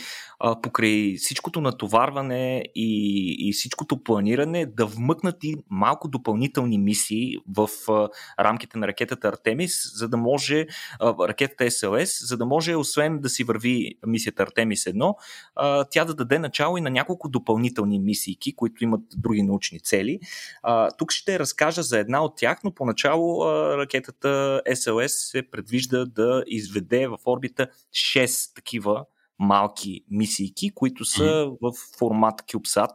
[0.47, 7.69] а, покрай всичкото натоварване и, и всичкото планиране да вмъкнат и малко допълнителни мисии в
[7.89, 8.09] а,
[8.45, 10.67] рамките на ракетата Артемис, за да може
[11.01, 15.15] а, ракетата СЛС, за да може освен да си върви мисията Артемис 1,
[15.57, 20.21] а, тя да даде начало и на няколко допълнителни мисии, които имат други научни цели.
[20.63, 26.05] А, тук ще разкажа за една от тях, но поначало а, ракетата SLS се предвижда
[26.05, 29.05] да изведе в орбита 6 такива
[29.39, 31.57] малки мисийки, които са mm-hmm.
[31.61, 32.95] в формат CubeSat,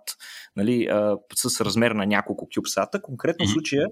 [0.55, 3.01] нали, а, с размер на няколко CubeSat.
[3.01, 3.49] Конкретно mm-hmm.
[3.49, 3.87] в случая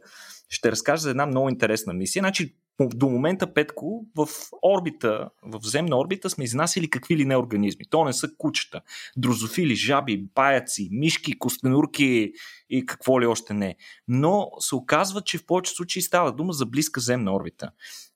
[0.49, 2.21] ще разкажа за една много интересна мисия.
[2.21, 4.27] Значи, до момента, Петко, в
[4.61, 7.85] орбита, в земна орбита сме изнасили какви ли не организми.
[7.89, 8.81] То не са кучета,
[9.17, 12.31] дрозофили, жаби, паяци, мишки, костенурки
[12.69, 13.75] и какво ли още не.
[14.07, 17.71] Но се оказва, че в повече случаи става дума за близка земна орбита.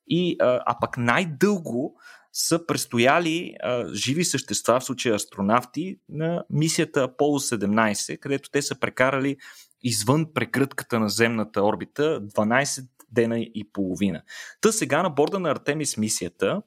[0.07, 1.95] И, а, а пък най-дълго
[2.33, 8.79] са престояли а, живи същества, в случая астронавти, на мисията Аполо 17, където те са
[8.79, 9.37] прекарали
[9.83, 14.21] извън прекрътката на земната орбита 12 дена и половина.
[14.61, 16.61] Та сега на борда на Артемис мисията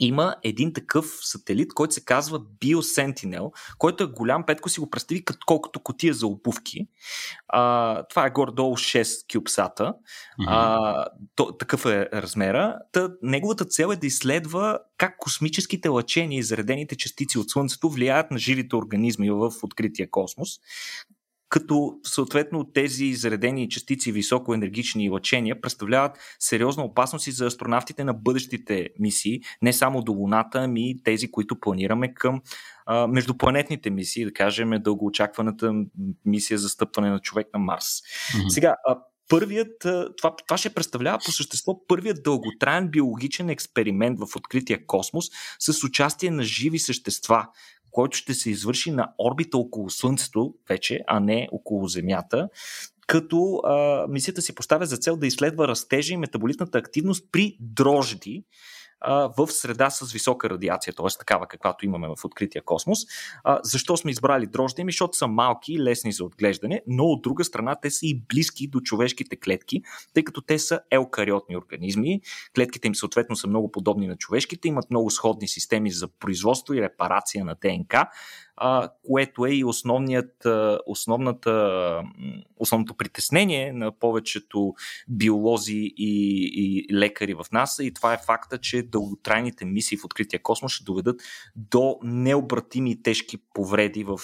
[0.00, 5.24] има един такъв сателит, който се казва Biosentinel, който е голям, Петко си го представи
[5.24, 6.88] като колкото котия за обувки.
[7.48, 9.84] А, това е горе-долу 6 кюбсата.
[9.84, 10.46] Mm-hmm.
[10.48, 12.78] А, то, такъв е размера.
[12.92, 18.30] Та, неговата цел е да изследва как космическите лъчения и заредените частици от Слънцето влияят
[18.30, 20.58] на живите организми в открития космос
[21.48, 28.88] като съответно тези заредени частици високоенергични лъчения представляват сериозна опасност и за астронавтите на бъдещите
[28.98, 32.40] мисии, не само до Луната, ами и тези, които планираме към
[32.86, 35.72] а, междупланетните мисии, да кажем дългоочакваната
[36.24, 37.84] мисия за стъпване на човек на Марс.
[37.84, 38.48] Mm-hmm.
[38.48, 39.78] Сега, а, първият,
[40.16, 45.26] това, това ще представлява по същество първият дълготраен биологичен експеримент в открития космос
[45.58, 47.46] с участие на живи същества,
[47.98, 52.48] който ще се извърши на орбита около Слънцето вече, а не около Земята,
[53.06, 58.44] като а, мисията си поставя за цел да изследва растежа и метаболитната активност при дрожди,
[59.06, 61.18] в среда с висока радиация, т.е.
[61.18, 62.98] такава каквато имаме в открития космос.
[63.62, 64.84] Защо сме избрали дрожди?
[64.84, 68.22] Ми, защото са малки и лесни за отглеждане, но от друга страна те са и
[68.28, 69.82] близки до човешките клетки,
[70.14, 72.20] тъй като те са елкариотни организми.
[72.54, 76.82] Клетките им съответно са много подобни на човешките, имат много сходни системи за производство и
[76.82, 78.06] репарация на ДНК,
[78.60, 80.46] а, което е и основният,
[80.86, 82.02] основната,
[82.56, 84.74] основното притеснение на повечето
[85.08, 87.84] биолози и, и лекари в НАСА.
[87.84, 91.20] И това е факта, че дълготрайните мисии в открития космос ще доведат
[91.56, 94.18] до необратими тежки повреди в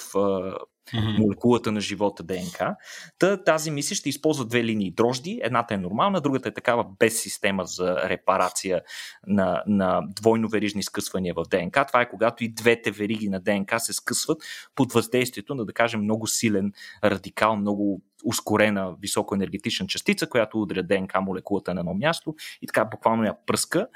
[0.93, 1.19] mm-hmm.
[1.19, 2.77] молекулата на живота ДНК.
[3.19, 5.41] Та, тази мисия ще използва две линии дрожди.
[5.43, 8.83] Едната е нормална, другата е такава без система за репарация
[9.27, 11.87] на, на двойно верижни скъсвания в ДНК.
[11.87, 14.43] Това е когато и двете вериги на ДНК се скъсват
[14.75, 16.73] под въздействието на, да кажем, много силен
[17.05, 23.25] радикал, много ускорена високоенергетична частица, която удря ДНК молекулата на едно място и така буквално
[23.25, 23.87] я пръска.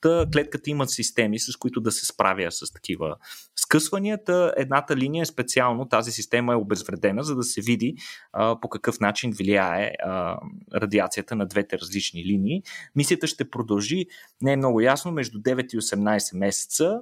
[0.00, 3.16] Та клетката има системи, с които да се справя с такива
[3.56, 4.54] скъсванията.
[4.56, 7.94] Едната линия е специално, тази система е обезвредена, за да се види
[8.32, 10.38] а, по какъв начин влияе а,
[10.74, 12.62] радиацията на двете различни линии.
[12.96, 14.06] Мисията ще продължи,
[14.42, 17.00] не е много ясно, между 9 и 18 месеца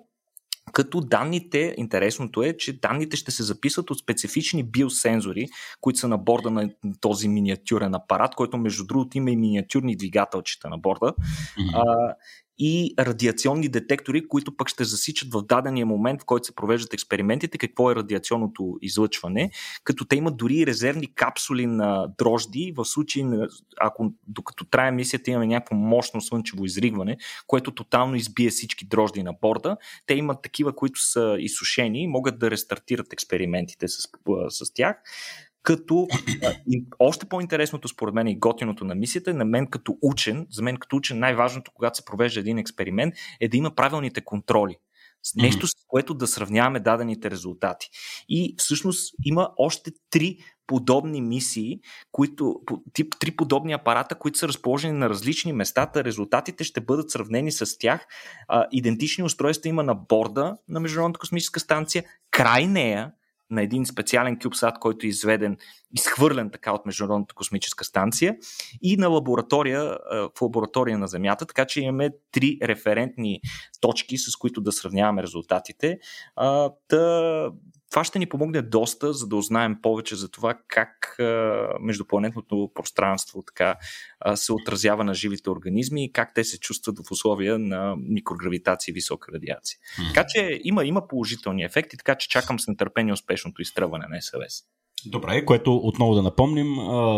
[0.72, 5.48] като данните, интересното е, че данните ще се записват от специфични биосензори,
[5.80, 10.68] които са на борда на този миниатюрен апарат, който между другото има и миниатюрни двигателчета
[10.68, 11.06] на борда.
[11.06, 11.70] Mm-hmm.
[11.74, 12.14] А,
[12.58, 17.58] и радиационни детектори, които пък ще засичат в дадения момент, в който се провеждат експериментите,
[17.58, 19.50] какво е радиационното излъчване,
[19.84, 23.24] като те имат дори резервни капсули на дрожди, в случай,
[23.80, 27.16] ако докато трае мисията имаме някакво мощно слънчево изригване,
[27.46, 32.38] което тотално избие всички дрожди на борда, те имат такива, които са изсушени и могат
[32.38, 34.08] да рестартират експериментите с,
[34.48, 34.96] с тях
[35.66, 36.08] като
[36.98, 40.76] още по-интересното според мен и готиното на мисията е на мен като учен, за мен
[40.76, 44.76] като учен най-важното, когато се провежда един експеримент, е да има правилните контроли.
[45.36, 47.90] Нещо, с което да сравняваме дадените резултати.
[48.28, 51.80] И всъщност има още три подобни мисии,
[52.12, 52.60] които,
[52.92, 55.90] тип, три подобни апарата, които са разположени на различни места.
[55.96, 58.06] Резултатите ще бъдат сравнени с тях.
[58.48, 63.12] А, идентични устройства има на борда на Международната космическа станция, край нея,
[63.50, 65.56] на един специален CubeSat, който е изведен,
[65.96, 68.36] изхвърлен така от Международната космическа станция
[68.82, 73.40] и на лаборатория, в лаборатория на Земята, така че имаме три референтни
[73.80, 75.98] точки, с които да сравняваме резултатите.
[76.88, 77.50] Та,
[77.90, 81.16] това ще ни помогне доста, за да узнаем повече за това как
[81.80, 83.74] междупланетното пространство така
[84.34, 88.94] се отразява на живите организми и как те се чувстват в условия на микрогравитация и
[88.94, 89.78] висока радиация.
[89.78, 90.14] Mm-hmm.
[90.14, 94.62] Така че има, има положителни ефекти, така че чакам с нетърпение успешното изтръване на СВС.
[95.06, 96.66] Добре, което отново да напомним,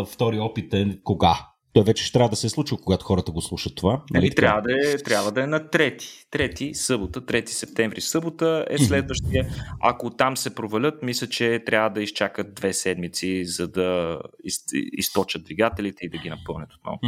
[0.05, 1.35] втори опит е кога?
[1.79, 4.03] Той вече ще трябва да се е случи, когато хората го слушат това.
[4.11, 6.07] Нали, ами, трябва, да е, трябва да е на трети.
[6.31, 8.01] Трети, събота, 3 септември.
[8.01, 9.47] Събота е следващия.
[9.81, 15.43] Ако там се провалят, мисля, че трябва да изчакат две седмици, за да из, източат
[15.43, 16.99] двигателите и да ги напълнят отново.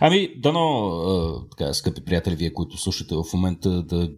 [0.00, 4.10] Ами, дано, така, скъпи приятели, вие, които слушате в момента, да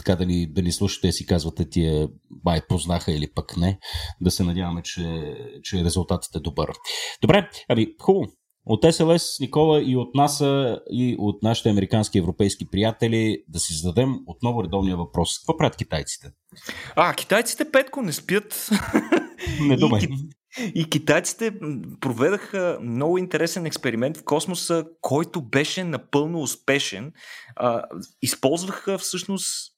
[0.00, 3.78] така да ни, да ни слушате и си казвате тия бай познаха или пък не.
[4.20, 6.70] Да се надяваме, че, че резултатът е добър.
[7.22, 8.26] Добре, ами хубаво.
[8.66, 13.74] От СЛС, Никола, и от НАСА, и от нашите американски и европейски приятели да си
[13.74, 15.38] зададем отново редовния въпрос.
[15.38, 16.28] Какво правят китайците?
[16.96, 18.70] А, китайците петко не спят.
[19.60, 20.00] Не думай.
[20.00, 21.52] И, и китайците
[22.00, 27.12] проведаха много интересен експеримент в космоса, който беше напълно успешен.
[27.56, 27.82] А,
[28.22, 29.72] използваха всъщност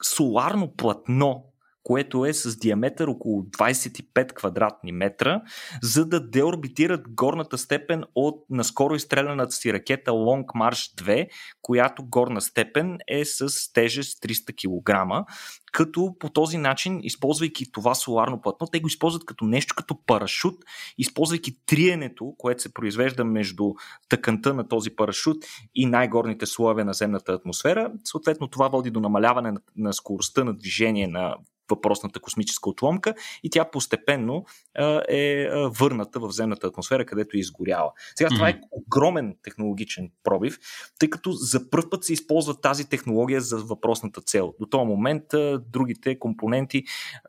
[0.00, 1.49] соларно платно,
[1.82, 5.42] което е с диаметър около 25 квадратни метра,
[5.82, 11.28] за да деорбитират горната степен от наскоро изстреляната си ракета Long March 2,
[11.62, 15.26] която горна степен е с тежест 300 кг
[15.72, 20.54] като по този начин, използвайки това соларно платно, те го използват като нещо като парашут,
[20.98, 23.72] използвайки триенето, което се произвежда между
[24.08, 25.36] тъканта на този парашут
[25.74, 27.92] и най-горните слоеве на земната атмосфера.
[28.04, 31.34] Съответно, това води до намаляване на скоростта на движение на
[31.70, 34.44] въпросната космическа отломка и тя постепенно
[34.78, 37.92] а, е върната в земната атмосфера, където е изгоряла.
[38.14, 38.34] Сега mm-hmm.
[38.34, 40.58] това е огромен технологичен пробив,
[40.98, 44.54] тъй като за първ път се използва тази технология за въпросната цел.
[44.60, 46.84] До този момент а, другите компоненти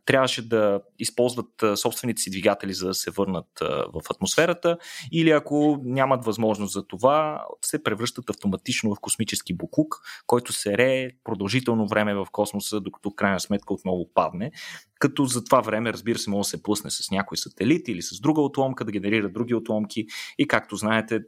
[0.06, 4.78] трябваше да използват а, собствените си двигатели, за да се върнат а, в атмосферата
[5.12, 11.10] или ако нямат възможност за това, се превръщат автоматично в космически буклук, който се рее
[11.24, 14.52] продължително време в космоса, докато в крайна сметка отново пада отпадне,
[15.00, 18.20] като за това време, разбира се, може да се пусне с някой сателит или с
[18.22, 20.06] друга отломка, да генерира други отломки
[20.38, 21.20] и както знаете,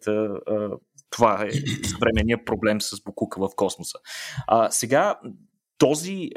[1.09, 1.51] това е
[1.83, 3.97] съвременният проблем с Букука в космоса.
[4.47, 5.19] А, сега
[5.83, 6.29] този,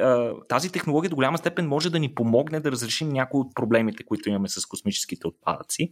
[0.49, 4.29] тази технология до голяма степен може да ни помогне да разрешим някои от проблемите, които
[4.29, 5.91] имаме с космическите отпадъци.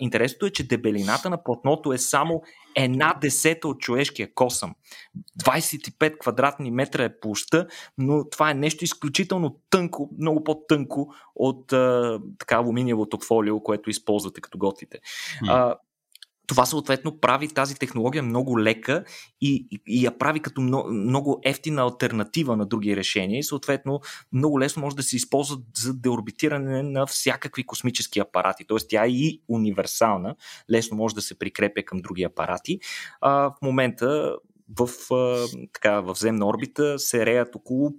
[0.00, 2.42] Интересното е, че дебелината на платното е само
[2.76, 4.74] една десета от човешкия косъм.
[5.44, 7.66] 25 квадратни метра е площа,
[7.98, 11.66] но това е нещо изключително тънко, много по-тънко от
[12.38, 14.98] така алуминиевото фолио, което използвате като готвите.
[15.44, 15.74] Mm
[16.50, 19.04] това съответно прави тази технология много лека
[19.40, 24.00] и, и, я прави като много, много ефтина альтернатива на други решения и съответно
[24.32, 28.64] много лесно може да се използва за деорбитиране на всякакви космически апарати.
[28.64, 30.34] Тоест тя е и универсална,
[30.70, 32.78] лесно може да се прикрепя към други апарати.
[33.20, 34.36] А, в момента
[34.78, 37.92] в, а, така, в земна орбита се реят около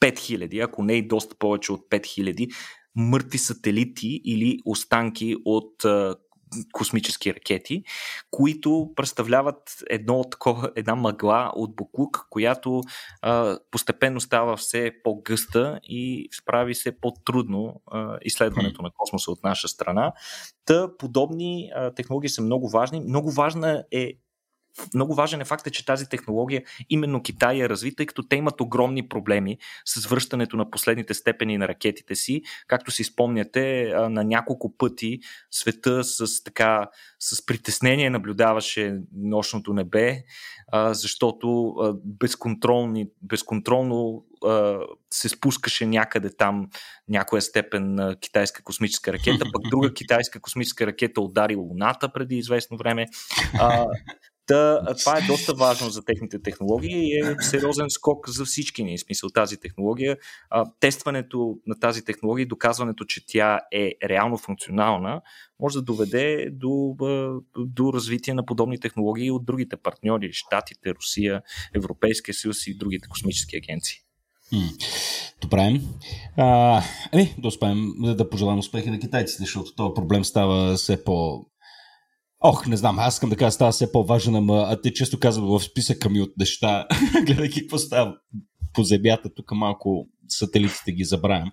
[0.00, 2.50] 5000, ако не и доста повече от 5000
[2.96, 5.84] мъртви сателити или останки от
[6.72, 7.82] космически ракети,
[8.30, 12.80] които представляват едно такова, една мъгла от буклук, която
[13.22, 19.68] а, постепенно става все по-гъста и справи се по-трудно а, изследването на космоса от наша
[19.68, 20.12] страна.
[20.64, 23.00] Та подобни а, технологии са много важни.
[23.00, 24.12] Много важна е
[24.94, 28.60] много важен е факта, че тази технология именно Китай е развита, тъй като те имат
[28.60, 32.42] огромни проблеми с връщането на последните степени на ракетите си.
[32.66, 35.20] Както си спомняте, на няколко пъти
[35.50, 36.88] света с така
[37.20, 40.22] с притеснение наблюдаваше нощното небе,
[40.74, 44.24] защото безконтролни, безконтролно
[45.10, 46.68] се спускаше някъде там
[47.08, 53.06] някоя степен китайска космическа ракета, пък друга китайска космическа ракета удари Луната преди известно време.
[54.52, 58.98] Та, това е доста важно за техните технологии и е сериозен скок за всички ни.
[58.98, 60.16] Смисъл тази технология.
[60.50, 65.20] А, тестването на тази технология, доказването, че тя е реално функционална,
[65.60, 66.96] може да доведе до,
[67.56, 71.42] до развитие на подобни технологии от другите партньори, Штатите, Русия,
[71.74, 73.98] Европейския съюз и другите космически агенции.
[75.40, 75.80] Добре.
[76.36, 76.82] А,
[77.12, 81.46] ами, да успеем да пожелаем успехи на китайците, защото този проблем става все по
[82.44, 85.48] Ох, не знам, аз искам да кажа, става все по-важен, ама а те често казват
[85.48, 86.86] в списъка ми от неща,
[87.26, 88.14] гледайки какво става
[88.72, 91.52] по земята, тук малко сателитите ги забравям.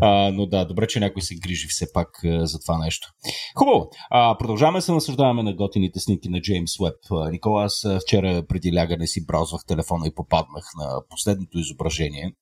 [0.00, 3.08] А, но да, добре, че някой се грижи все пак а, за това нещо.
[3.56, 3.90] Хубаво.
[4.10, 7.30] А, продължаваме се наслаждаваме на готините снимки на Джеймс Уеб.
[7.30, 12.32] Никола, аз вчера преди лягане си браузвах телефона и попаднах на последното изображение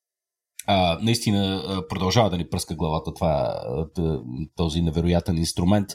[0.67, 3.61] а, наистина продължава да ни пръска главата това,
[4.57, 5.89] този невероятен инструмент.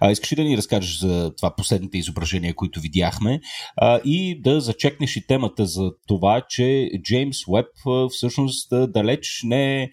[0.00, 3.40] А, искаш ли да ни разкажеш за това последните изображения, които видяхме
[3.76, 7.66] а, и да зачекнеш и темата за това, че Джеймс Уеб
[8.10, 9.88] всъщност далеч не е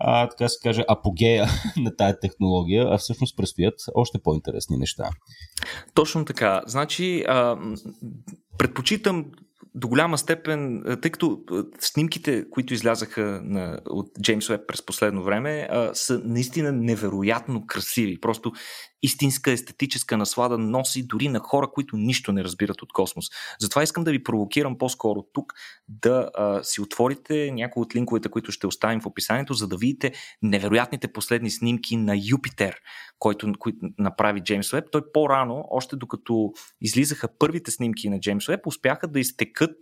[0.00, 5.10] а, така се каже, апогея на тая технология, а всъщност предстоят още по-интересни неща.
[5.94, 6.62] Точно така.
[6.66, 7.56] Значи, а,
[8.58, 9.24] предпочитам
[9.78, 11.40] до голяма степен, тъй като
[11.80, 18.20] снимките, които излязаха на, от Джеймс Уеб през последно време, а, са наистина невероятно красиви.
[18.20, 18.52] Просто
[19.02, 23.26] истинска естетическа наслада носи дори на хора, които нищо не разбират от космос.
[23.60, 25.52] Затова искам да ви провокирам по-скоро тук
[25.88, 30.12] да а, си отворите някои от линковете, които ще оставим в описанието, за да видите
[30.42, 32.76] невероятните последни снимки на Юпитер,
[33.18, 34.84] който, който направи Джеймс Уеб.
[34.92, 39.76] Той по-рано, още докато излизаха първите снимки на Джеймс Уеб, успяха да изтекат,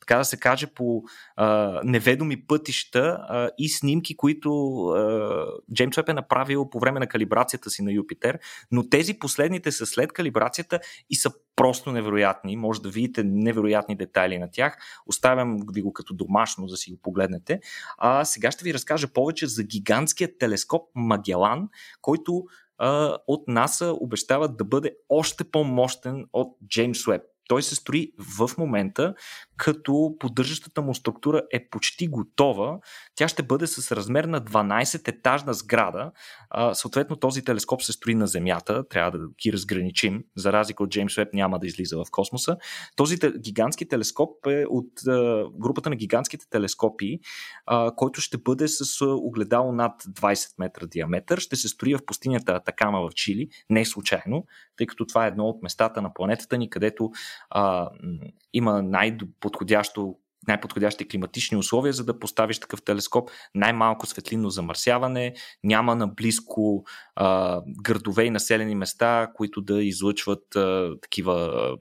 [0.00, 1.02] така да се каже, по
[1.36, 7.06] а, неведоми пътища а, и снимки, които а, Джеймс Уеб е направил по време на
[7.06, 8.38] калибрацията си на Юпитер
[8.70, 12.56] но тези последните са след калибрацията и са просто невероятни.
[12.56, 14.76] Може да видите невероятни детайли на тях.
[15.06, 17.60] Оставям ви го като домашно, да си го погледнете.
[17.98, 21.68] А сега ще ви разкажа повече за гигантския телескоп Магелан,
[22.00, 22.44] който
[23.26, 27.22] от НАСА обещават да бъде още по-мощен от Джеймс Уеб.
[27.48, 29.14] Той се строи в момента,
[29.56, 32.78] като поддържащата му структура е почти готова.
[33.14, 36.12] Тя ще бъде с размер на 12 етажна сграда.
[36.50, 38.88] А, съответно, този телескоп се строи на Земята.
[38.88, 40.24] Трябва да ги разграничим.
[40.36, 42.56] За разлика от Джеймс Уеб няма да излиза в космоса.
[42.96, 47.18] Този гигантски телескоп е от а, групата на гигантските телескопи,
[47.66, 51.38] а, който ще бъде с огледало над 20 метра диаметър.
[51.38, 53.48] Ще се строи в пустинята Атакама в Чили.
[53.70, 54.44] Не случайно,
[54.76, 57.10] тъй като това е едно от местата на планетата ни, където
[57.50, 57.90] а,
[58.52, 60.16] има най-подходящо
[60.48, 63.30] най-подходящи климатични условия, за да поставиш такъв телескоп.
[63.54, 66.84] Най-малко светлинно замърсяване, няма наблизко
[67.16, 71.76] а, градове и населени места, които да излъчват а, такива а,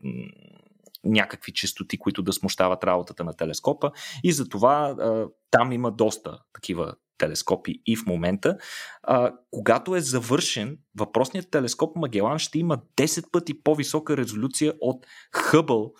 [1.03, 3.91] някакви частоти, които да смущават работата на телескопа.
[4.23, 8.57] И затова а, там има доста такива телескопи и в момента.
[9.03, 15.93] А, когато е завършен, въпросният телескоп Магелан ще има 10 пъти по-висока резолюция от Хъбъл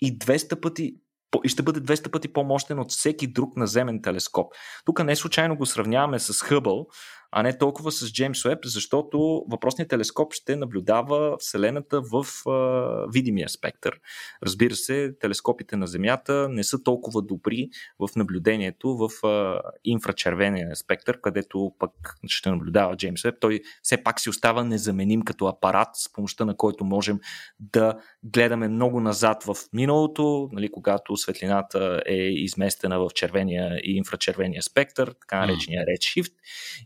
[0.00, 0.96] и 200 пъти
[1.44, 4.52] и ще бъде 200 пъти по-мощен от всеки друг наземен телескоп.
[4.84, 6.86] Тук не случайно го сравняваме с Хъбъл,
[7.30, 13.48] а не толкова с Джеймс Уеб, защото въпросният телескоп ще наблюдава Вселената в а, видимия
[13.48, 14.00] спектър.
[14.42, 17.68] Разбира се, телескопите на Земята не са толкова добри
[17.98, 21.90] в наблюдението в а, инфрачервения спектър, където пък
[22.26, 23.34] ще наблюдава Джеймс Уеб.
[23.40, 27.20] Той все пак си остава незаменим като апарат, с помощта на който можем
[27.60, 34.62] да гледаме много назад в миналото, нали, когато светлината е изместена в червения и инфрачервения
[34.62, 36.32] спектър, така наречения Redshift.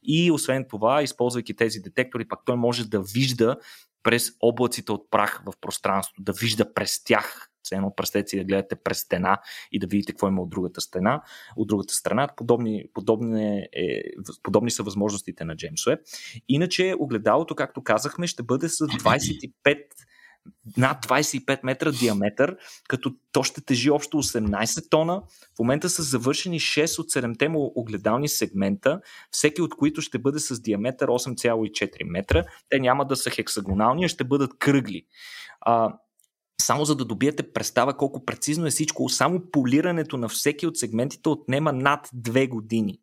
[0.02, 3.56] И освен това, използвайки тези детектори, пак той може да вижда
[4.02, 7.48] през облаците от прах в пространството, да вижда през тях.
[7.62, 9.40] Все едно представете си да гледате през стена
[9.72, 11.22] и да видите какво има от другата стена,
[11.56, 12.28] от другата страна.
[12.36, 14.02] Подобни, подобни, е,
[14.42, 16.00] подобни са възможностите на Джеймс Уеб.
[16.48, 19.84] Иначе огледалото, както казахме, ще бъде с 25
[20.76, 22.56] над 25 метра диаметър,
[22.88, 25.22] като то ще тежи общо 18 тона.
[25.56, 30.38] В момента са завършени 6 от 7-те му огледални сегмента, всеки от които ще бъде
[30.38, 32.44] с диаметър 8,4 метра.
[32.70, 35.06] Те няма да са хексагонални, а ще бъдат кръгли.
[35.60, 35.94] А,
[36.60, 41.28] само за да добиете представа колко прецизно е всичко, само полирането на всеки от сегментите
[41.28, 42.98] отнема над две години.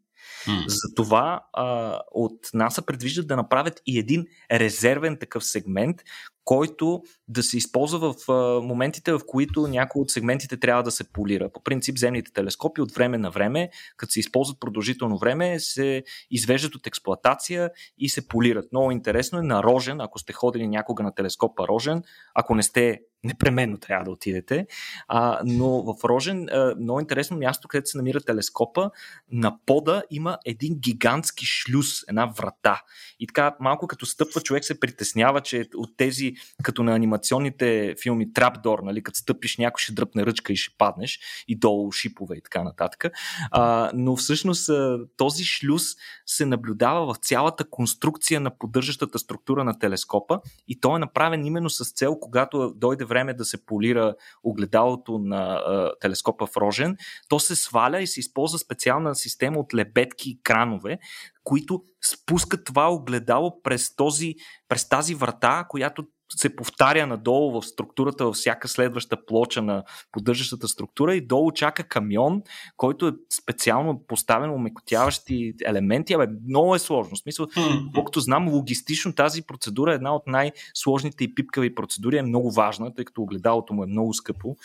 [0.47, 0.63] Mm.
[0.67, 6.01] Затова а, от НАСА предвиждат да направят и един резервен такъв сегмент,
[6.49, 8.27] който да се използва в
[8.61, 11.49] моментите, в които някои от сегментите трябва да се полира.
[11.49, 16.75] По принцип, земните телескопи от време на време, като се използват продължително време, се извеждат
[16.75, 18.71] от експлоатация и се полират.
[18.71, 22.03] Много интересно е на Рожен, ако сте ходили някога на телескопа Рожен,
[22.35, 24.67] ако не сте непременно трябва да отидете.
[25.07, 28.91] А, но в Рожен, а, много интересно място, където се намира телескопа,
[29.31, 32.81] на пода има един гигантски шлюз, една врата.
[33.19, 38.33] И така, малко като стъпва, човек се притеснява, че от тези, като на анимационните филми
[38.33, 42.41] Трапдор, нали, като стъпиш, някой ще дръпне ръчка и ще паднеш, и долу шипове и
[42.41, 43.05] така нататък.
[43.51, 44.69] А, но всъщност
[45.17, 45.83] този шлюз
[46.25, 51.69] се наблюдава в цялата конструкция на поддържащата структура на телескопа и той е направен именно
[51.69, 56.97] с цел, когато дойде време да се полира огледалото на а, телескопа в Рожен,
[57.29, 60.99] то се сваля и се използва специална система от лебедки и кранове,
[61.43, 64.35] които спускат това огледало през, този,
[64.67, 70.67] през тази врата, която се повтаря надолу в структурата във всяка следваща плоча на поддържащата
[70.67, 72.41] структура и долу чака камион,
[72.77, 73.11] който е
[73.41, 76.13] специално поставен умекотяващи елементи.
[76.13, 77.15] Абе, много е сложно.
[77.15, 77.47] В смисъл,
[77.93, 82.93] колкото знам, логистично тази процедура е една от най-сложните и пипкави процедури, е много важна,
[82.93, 84.55] тъй като огледалото му е много скъпо.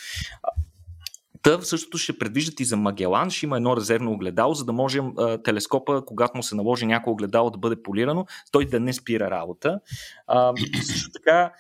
[1.45, 5.01] Та същото ще предвиждат и за Магелан, ще има едно резервно огледало, за да може
[5.45, 9.81] телескопа, когато му се наложи някое огледало да бъде полирано, той да не спира работа.
[10.27, 11.53] А, също така,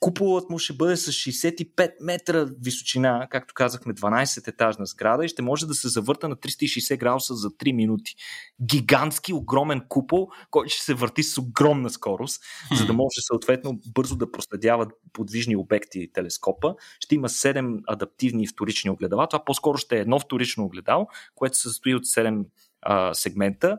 [0.00, 5.42] Куполът му ще бъде с 65 метра височина, както казахме, 12 етажна сграда и ще
[5.42, 8.14] може да се завърта на 360 градуса за 3 минути.
[8.62, 12.42] Гигантски, огромен купол, който ще се върти с огромна скорост,
[12.78, 16.74] за да може съответно бързо да проследява подвижни обекти телескопа.
[17.00, 19.28] Ще има 7 адаптивни вторични огледала.
[19.28, 22.44] Това по-скоро ще е едно вторично огледало, което се състои от 7
[22.82, 23.78] а, сегмента,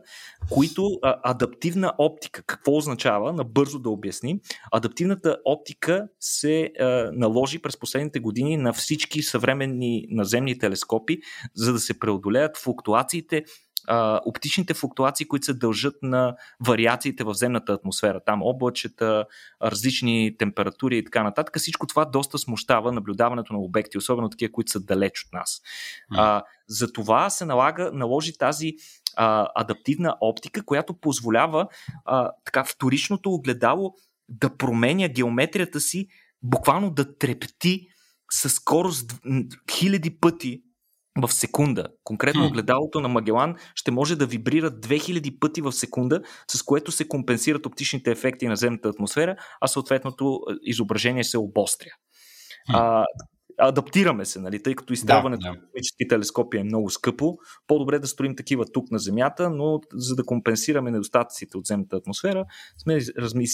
[0.49, 2.43] които а, адаптивна оптика.
[2.43, 3.33] Какво означава?
[3.33, 4.39] Набързо да обясним.
[4.71, 11.19] Адаптивната оптика се а, наложи през последните години на всички съвременни наземни телескопи,
[11.55, 13.43] за да се преодолеят флуктуациите
[13.87, 16.35] а, оптичните флуктуации, които се дължат на
[16.67, 18.19] вариациите в земната атмосфера.
[18.25, 19.25] Там облачета,
[19.63, 21.59] различни температури и така нататък.
[21.59, 25.61] Всичко това доста смущава наблюдаването на обекти, особено такива, които са далеч от нас.
[26.11, 28.73] А, за това се налага, наложи тази
[29.15, 31.67] а, адаптивна оптика, която позволява
[32.05, 33.93] а, така вторичното огледало
[34.29, 36.07] да променя геометрията си,
[36.43, 37.87] буквално да трепти
[38.31, 39.13] със скорост
[39.71, 40.63] хиляди пъти
[41.17, 41.87] в секунда.
[42.03, 47.07] Конкретно огледалото на Магелан ще може да вибрира 2000 пъти в секунда, с което се
[47.07, 51.89] компенсират оптичните ефекти на земната атмосфера, а съответното е, изображение се обостря.
[52.69, 53.05] А,
[53.61, 55.53] адаптираме се, нали, тъй като изстрелването да, да.
[55.53, 57.37] на космически телескопи е много скъпо.
[57.67, 62.45] По-добре да строим такива тук на Земята, но за да компенсираме недостатъците от земната атмосфера,
[62.77, 62.99] сме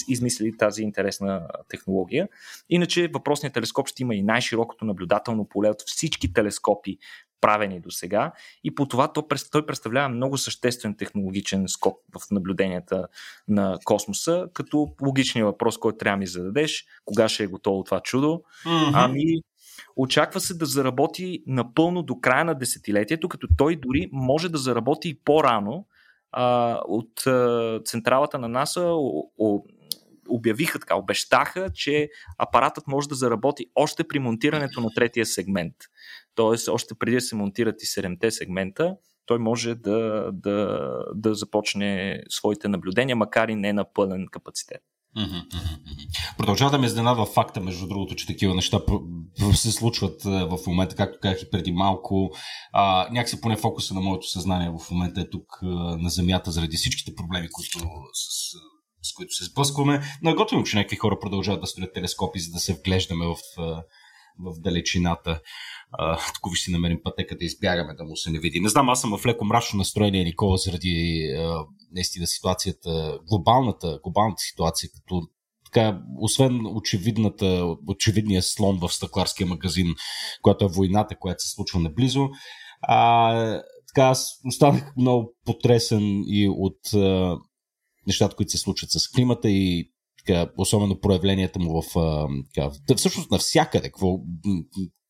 [0.08, 2.28] измислили тази интересна технология.
[2.70, 6.98] Иначе въпросният телескоп ще има и най-широкото наблюдателно поле от всички телескопи
[7.40, 8.32] правени до сега
[8.64, 9.12] и по това
[9.52, 13.06] той представлява много съществен технологичен скок в наблюденията
[13.48, 18.00] на космоса, като логичният въпрос, който трябва да ми зададеш, кога ще е готово това
[18.00, 18.90] чудо, mm-hmm.
[18.94, 19.24] ами
[19.96, 25.08] очаква се да заработи напълно до края на десетилетието, като той дори може да заработи
[25.08, 25.86] и по-рано
[26.32, 29.62] а, от а, централата на НАСА о, о,
[30.28, 32.08] обявиха така, обещаха, че
[32.38, 35.74] апаратът може да заработи още при монтирането на третия сегмент.
[36.34, 42.22] Тоест, още преди да се монтират и 7-те сегмента, той може да, да, да започне
[42.28, 44.82] своите наблюдения, макар и не на пълен капацитет.
[46.38, 48.80] Продължава да ме изненадва факта, между другото, че такива неща
[49.54, 52.30] се случват в момента, както казах и преди малко.
[52.72, 55.58] А, някакси поне фокуса на моето съзнание в момента е тук
[55.98, 57.78] на Земята, заради всичките проблеми, които
[58.12, 60.02] с, с които се сблъскваме.
[60.22, 63.36] Но е готино, че някакви хора продължават да строят телескопи, за да се вглеждаме в,
[64.38, 65.40] в далечината.
[66.34, 68.60] тук ще си намерим пътека да избягаме, да му се не види.
[68.60, 74.40] Не знам, аз съм в леко мрачно настроение, Никола, заради а, наистина ситуацията, глобалната, глобалната
[74.40, 75.22] ситуация, като
[75.64, 79.94] така, освен очевидната, очевидния слон в стъкларския магазин,
[80.42, 82.28] която е войната, която се случва наблизо,
[82.82, 83.62] а,
[83.94, 87.36] така аз останах много потресен и от а,
[88.06, 89.90] нещата, които се случват с климата и
[90.26, 94.18] така, особено проявленията му в, а, така, всъщност навсякъде, какво,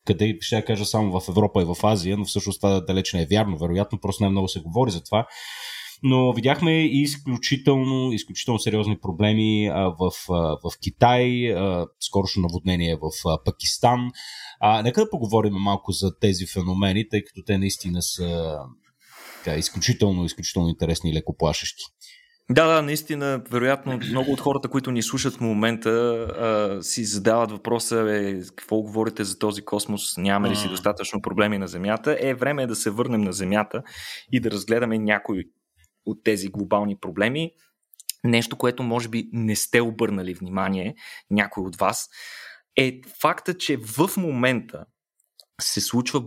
[0.05, 3.23] къде ще я кажа само в Европа и в Азия, но всъщност това далеч не
[3.23, 3.59] е вярно.
[3.59, 5.27] Вероятно, просто не много се говори за това.
[6.03, 12.97] Но видяхме и изключително, изключително сериозни проблеми а, в, а, в Китай, а, скорошно наводнение
[12.97, 14.11] в а, Пакистан.
[14.61, 18.59] А, нека да поговорим малко за тези феномени, тъй като те наистина са
[19.45, 21.85] така, изключително, изключително интересни и леко плашещи.
[22.51, 27.51] Да, да, наистина, вероятно, много от хората, които ни слушат в момента, а, си задават
[27.51, 32.17] въпроса, е, какво говорите за този космос, нямаме ли си достатъчно проблеми на Земята.
[32.21, 33.83] Е, време е да се върнем на Земята
[34.33, 35.45] и да разгледаме някои
[36.11, 37.53] от тези глобални проблеми.
[38.25, 40.95] Нещо, което може би не сте обърнали внимание,
[41.31, 42.09] някой от вас,
[42.77, 44.85] е факта, че в момента
[45.61, 46.25] се случва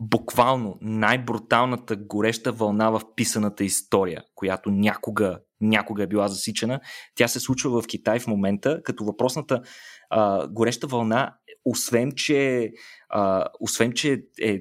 [0.00, 6.80] буквално най-бруталната гореща вълна в писаната история, която някога, някога е била засичана.
[7.14, 9.62] Тя се случва в Китай в момента, като въпросната
[10.10, 11.34] а, гореща вълна,
[11.64, 12.72] освен че,
[13.08, 14.60] а, освен, че е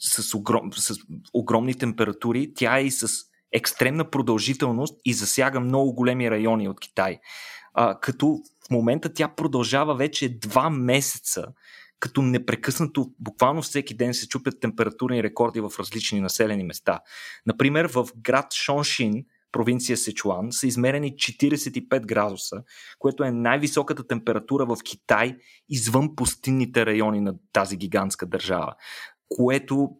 [0.00, 0.94] с, огром, с
[1.34, 7.18] огромни температури, тя е и с екстремна продължителност и засяга много големи райони от Китай.
[7.74, 11.46] А, като в момента тя продължава вече два месеца,
[12.00, 17.00] като непрекъснато, буквално всеки ден се чупят температурни рекорди в различни населени места.
[17.46, 22.62] Например, в град Шоншин, провинция Сечуан, са измерени 45 градуса,
[22.98, 25.36] което е най-високата температура в Китай
[25.68, 28.74] извън пустинните райони на тази гигантска държава,
[29.28, 29.90] което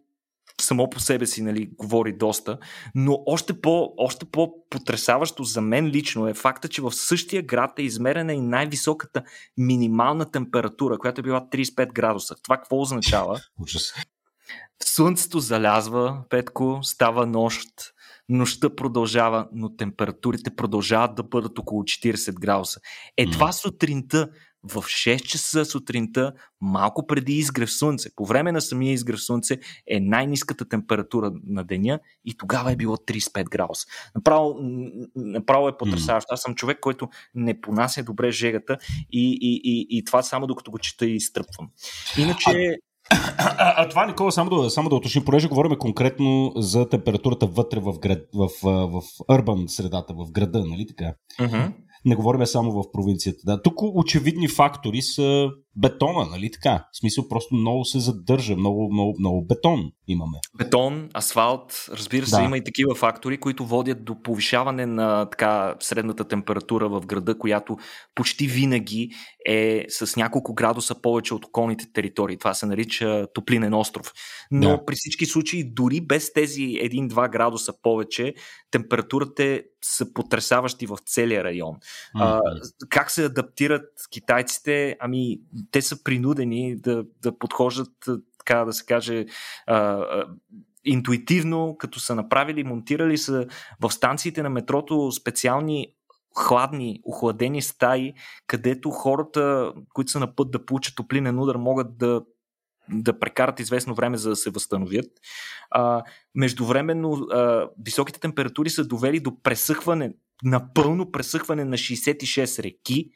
[0.61, 2.57] само по себе си нали, говори доста,
[2.95, 7.81] но още, по, още по-потрясаващо за мен лично е факта, че в същия град е
[7.81, 9.23] измерена и най-високата
[9.57, 12.35] минимална температура, която е била 35 градуса.
[12.43, 13.41] Това какво означава?
[14.83, 17.67] Слънцето залязва, Петко, става нощ,
[18.29, 22.79] нощта продължава, но температурите продължават да бъдат около 40 градуса.
[23.17, 24.29] Едва сутринта
[24.63, 28.09] в 6 часа сутринта, малко преди изгрев слънце.
[28.15, 32.95] По време на самия изгрев слънце е най-низката температура на деня и тогава е било
[32.95, 33.87] 35 градуса.
[34.15, 34.55] Направо,
[35.15, 36.33] направо е потрясаващо.
[36.33, 38.77] Аз съм човек, който не понася добре жегата
[39.11, 41.69] и, и, и, и това само докато го чета и изтръпвам.
[42.17, 42.77] Иначе...
[43.11, 47.45] А, а, а това, Никола, само да, само да уточним, понеже говорим конкретно за температурата
[47.45, 51.13] вътре в, град, в, в, в urban средата, в града, нали така?
[51.39, 51.71] Uh-huh.
[52.05, 53.39] Не говорим само в провинцията.
[53.45, 53.61] Да.
[53.61, 55.49] Тук очевидни фактори са
[55.79, 56.85] бетона, нали така?
[56.93, 60.37] В смисъл просто много се задържа, много, много, много бетон имаме.
[60.57, 62.43] Бетон, асфалт, разбира се, да.
[62.43, 67.77] има и такива фактори, които водят до повишаване на така средната температура в града, която
[68.15, 69.09] почти винаги
[69.45, 72.37] е с няколко градуса повече от околните територии.
[72.37, 74.13] Това се нарича топлинен остров.
[74.51, 74.85] Но да.
[74.85, 78.33] при всички случаи, дори без тези 1-2 градуса повече,
[78.71, 81.75] температурите са потрясаващи в целия район.
[81.75, 82.19] Mm-hmm.
[82.21, 82.41] А,
[82.89, 84.97] как се адаптират китайците?
[84.99, 85.39] Ами,
[85.71, 87.91] те са принудени да, да подхождат,
[88.37, 89.25] така да се каже,
[89.67, 90.05] а,
[90.85, 93.47] интуитивно, като са направили, монтирали са
[93.79, 95.93] в станциите на метрото специални
[96.37, 98.13] хладни, охладени стаи,
[98.47, 102.21] където хората, които са на път да получат топлинен удар, могат да
[102.91, 105.05] да прекарат известно време за да се възстановят.
[105.71, 106.03] А,
[106.35, 110.13] междувременно а, високите температури са довели до пресъхване,
[110.43, 113.09] напълно пресъхване на 66 реки,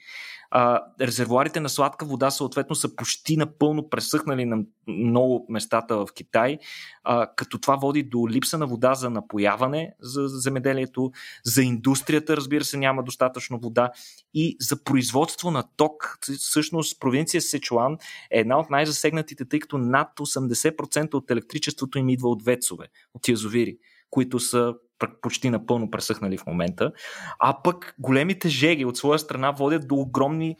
[0.56, 4.58] а, резервуарите на сладка вода съответно са почти напълно пресъхнали на
[4.88, 6.58] много местата в Китай,
[7.04, 11.12] а, като това води до липса на вода за напояване за земеделието,
[11.44, 13.92] за индустрията, разбира се, няма достатъчно вода
[14.34, 16.18] и за производство на ток.
[16.40, 17.98] Всъщност провинция Сечуан
[18.32, 23.28] е една от най-засегнатите, тъй като над 80% от електричеството им идва от вецове, от
[23.28, 23.78] язовири
[24.14, 24.74] които са
[25.22, 26.92] почти напълно пресъхнали в момента.
[27.40, 30.56] А пък големите жеги от своя страна водят до огромни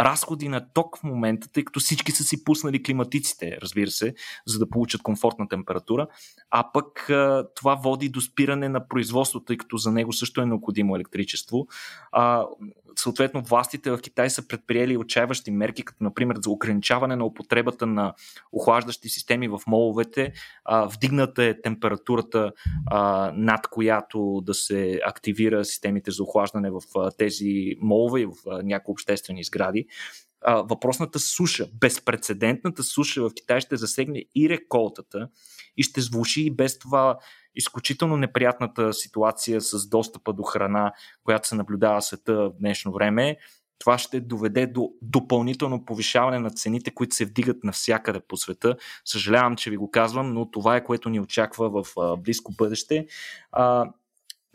[0.00, 4.14] разходи на ток в момента, тъй като всички са си пуснали климатиците, разбира се,
[4.46, 6.06] за да получат комфортна температура,
[6.50, 7.10] а пък
[7.54, 11.66] това води до спиране на производството, тъй като за него също е необходимо електричество.
[12.98, 18.14] Съответно, властите в Китай са предприели отчаяващи мерки, като например за ограничаване на употребата на
[18.52, 20.32] охлаждащи системи в моловете,
[20.70, 22.52] вдигната е температурата,
[23.34, 26.80] над която да се активира системите за охлаждане в
[27.18, 29.86] тези молове и в някои обществени сгради.
[30.46, 35.28] Въпросната суша, безпредседентната суша в Китай ще засегне и реколтата
[35.76, 37.18] и ще звучи и без това
[37.54, 40.92] изключително неприятната ситуация с достъпа до храна,
[41.24, 43.36] която се наблюдава в света в днешно време.
[43.78, 48.76] Това ще доведе до допълнително повишаване на цените, които се вдигат навсякъде по света.
[49.04, 51.86] Съжалявам, че ви го казвам, но това е което ни очаква в
[52.16, 53.06] близко бъдеще.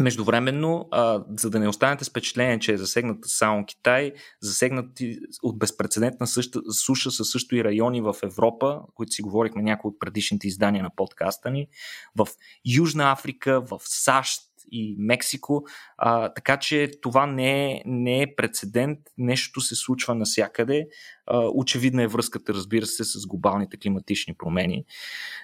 [0.02, 5.60] Междувременно, а, за да не останете с впечатление, че е засегната само Китай, засегнати от
[5.60, 6.28] безпредседентна
[6.74, 10.90] суша са също и райони в Европа, които си говорихме някои от предишните издания на
[10.96, 11.68] подкаста ни,
[12.16, 12.28] в
[12.66, 14.42] Южна Африка, в САЩ,
[14.72, 15.64] и Мексико.
[15.98, 20.88] А, така че това не е, не е прецедент, нещо се случва навсякъде.
[21.26, 24.86] А, очевидна е връзката, разбира се, с глобалните климатични промени.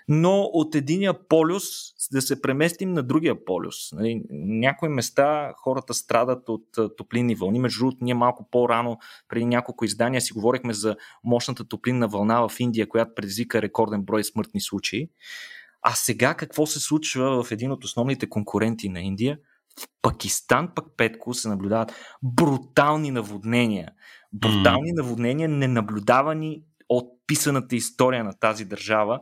[0.08, 1.64] Но от единия полюс
[2.12, 3.92] да се преместим на другия полюс.
[3.92, 6.66] Нали, някои места хората страдат от
[6.98, 7.60] топлинни вълни.
[7.60, 8.98] Между другото, ние малко по-рано,
[9.30, 14.24] преди няколко издания, си говорихме за мощната топлинна вълна в Индия, която предизвика рекорден брой
[14.24, 15.10] смъртни случаи.
[15.88, 19.38] А сега какво се случва в един от основните конкуренти на Индия?
[19.80, 23.92] В Пакистан пък Петко се наблюдават брутални наводнения.
[24.34, 24.98] Брутални mm.
[24.98, 29.20] наводнения, ненаблюдавани от писаната история на тази държава.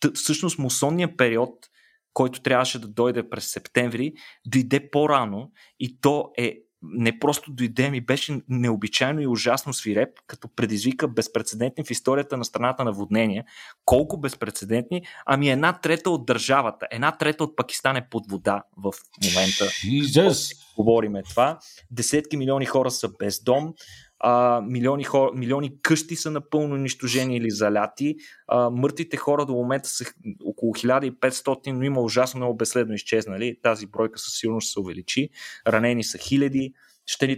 [0.00, 1.66] Т- всъщност мусонният период,
[2.12, 4.12] който трябваше да дойде през септември,
[4.46, 5.50] дойде по-рано
[5.80, 6.58] и то е
[6.92, 12.44] не просто дойде, ми беше необичайно и ужасно свиреп, като предизвика безпредседентни в историята на
[12.44, 13.44] страната наводнения.
[13.84, 15.02] Колко безпредседентни?
[15.26, 18.92] Ами една трета от държавата, една трета от Пакистан е под вода в
[19.24, 19.64] момента.
[19.64, 20.56] Jesus.
[20.76, 21.58] Говориме това.
[21.90, 23.74] Десетки милиони хора са без дом
[24.20, 28.16] а, милиони, хора, милиони къщи са напълно унищожени или заляти.
[28.48, 30.04] А, мъртвите хора до момента са
[30.44, 33.56] около 1500, но има ужасно много безследно изчезнали.
[33.62, 35.28] Тази бройка със сигурност се увеличи.
[35.66, 36.72] Ранени са хиляди.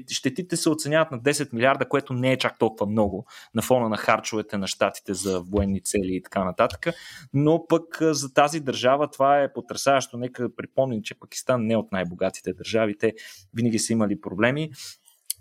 [0.09, 3.97] Щетите се оценяват на 10 милиарда, което не е чак толкова много на фона на
[3.97, 6.87] харчовете на щатите за военни цели и така нататък.
[7.33, 10.19] Но пък за тази държава това е потрясаващо.
[10.19, 12.99] Нека припомним, че Пакистан не е от най-богатите държави.
[12.99, 13.15] Те
[13.55, 14.71] винаги са имали проблеми.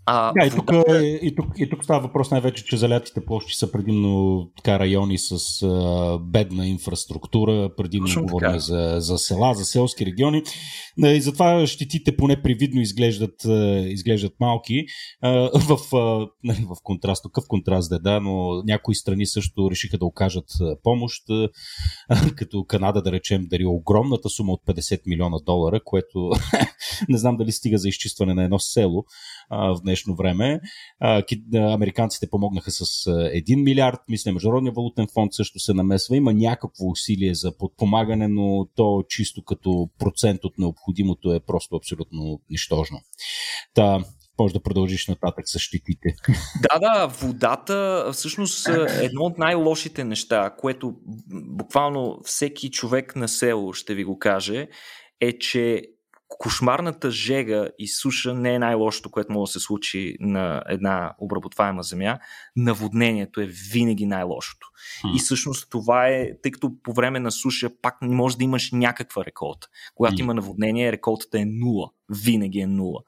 [0.07, 3.53] А, да, и тук, е, и, тук, и тук става въпрос най-вече, че залятите площи
[3.53, 8.59] са предимно така райони с а, бедна инфраструктура, предимно Точно говорим така.
[8.59, 10.43] за, за села, за селски региони.
[11.05, 13.45] И затова щетите поне привидно изглеждат,
[13.85, 14.85] изглеждат малки.
[15.21, 15.29] А,
[15.59, 20.05] в, а, нали, в контраст, какъв контраст да да, но някои страни също решиха да
[20.05, 20.47] окажат
[20.83, 21.49] помощ, а,
[22.35, 26.31] като Канада, да речем, дари огромната сума от 50 милиона долара, което
[27.09, 29.05] не знам дали стига за изчистване на едно село
[29.51, 30.59] в днешно време.
[31.55, 36.17] Американците помогнаха с 1 милиард, мисля, Международния валутен фонд също се намесва.
[36.17, 42.39] Има някакво усилие за подпомагане, но то чисто като процент от необходимото е просто абсолютно
[42.49, 42.99] нищожно.
[43.73, 44.03] Та,
[44.39, 46.15] може да продължиш нататък с щитите.
[46.61, 50.95] Да, да, водата всъщност е едно от най-лошите неща, което
[51.31, 54.67] буквално всеки човек на село ще ви го каже,
[55.21, 55.81] е, че
[56.27, 61.83] кошмарната жега и суша не е най-лошото, което може да се случи на една обработваема
[61.83, 62.19] земя.
[62.55, 64.67] Наводнението е винаги най-лошото.
[65.03, 65.15] Hmm.
[65.15, 68.71] И всъщност това е, тъй като по време на суша пак не може да имаш
[68.71, 69.67] някаква реколта.
[69.95, 70.19] Когато hmm.
[70.19, 73.01] има наводнение, реколтата е нула винаги е нула.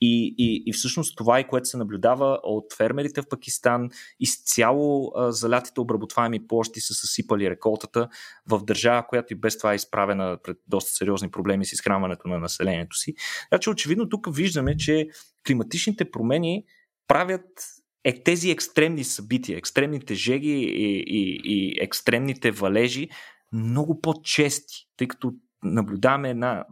[0.00, 3.90] И, и, и всъщност това е което се наблюдава от фермерите в Пакистан.
[4.20, 8.08] Изцяло а, залятите обработваеми площи са съсипали реколтата
[8.46, 12.38] в държава, която и без това е изправена пред доста сериозни проблеми с изхранването на
[12.38, 13.14] населението си.
[13.50, 15.08] Така че очевидно тук виждаме, че
[15.46, 16.64] климатичните промени
[17.08, 17.44] правят
[18.04, 23.08] е тези екстремни събития, екстремните жеги и, и, и екстремните валежи
[23.52, 25.32] много по-чести, тъй като
[25.62, 26.64] наблюдаваме една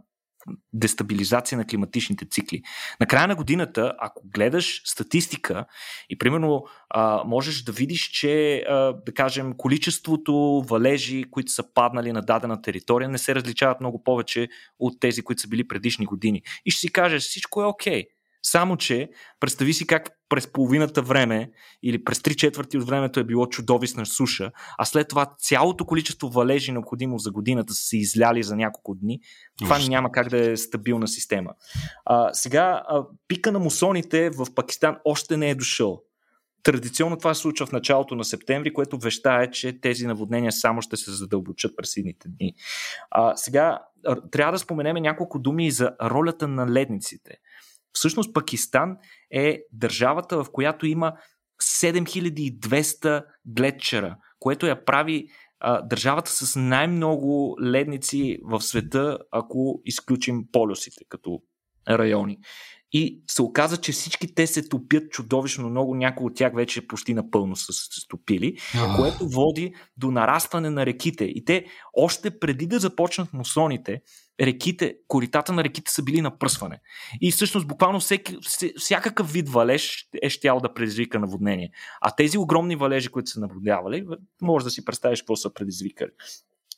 [0.73, 2.61] дестабилизация на климатичните цикли.
[2.99, 5.65] На края на годината, ако гледаш статистика
[6.09, 8.75] и примерно а, можеш да видиш, че а,
[9.05, 14.47] да кажем количеството валежи, които са паднали на дадена територия, не се различават много повече
[14.79, 16.41] от тези, които са били предишни години.
[16.65, 18.03] И ще си кажеш, всичко е окей.
[18.03, 18.16] Okay.
[18.43, 19.09] Само, че
[19.39, 21.51] представи си как през половината време
[21.83, 26.29] или през три четвърти от времето е било чудовищна суша, а след това цялото количество
[26.29, 29.19] валежи необходимо за годината са се изляли за няколко дни.
[29.59, 29.89] Това Ужас.
[29.89, 31.51] няма как да е стабилна система.
[32.05, 36.03] А, сега, а, пика на мусоните в Пакистан още не е дошъл.
[36.63, 40.97] Традиционно това се случва в началото на септември, което вещае, че тези наводнения само ще
[40.97, 42.53] се задълбочат през едните дни.
[43.11, 43.79] А, сега
[44.31, 47.37] трябва да споменем няколко думи за ролята на ледниците.
[47.93, 48.97] Всъщност Пакистан
[49.31, 51.13] е държавата, в която има
[51.61, 55.27] 7200 гледчера, което я прави
[55.59, 61.41] а, държавата с най-много ледници в света, ако изключим полюсите като
[61.89, 62.37] райони.
[62.91, 67.13] И се оказа, че всички те се топят чудовищно много, някои от тях вече почти
[67.13, 68.57] напълно са се стопили,
[68.95, 71.25] което води до нарастване на реките.
[71.25, 74.01] И те още преди да започнат мусоните,
[74.41, 76.79] реките, коритата на реките са били на пръсване.
[77.21, 78.37] И всъщност буквално всеки,
[78.77, 81.71] всякакъв вид валеж е щял да предизвика наводнение.
[82.01, 84.05] А тези огромни валежи, които са наблюдавали,
[84.41, 86.11] може да си представиш какво са предизвикали.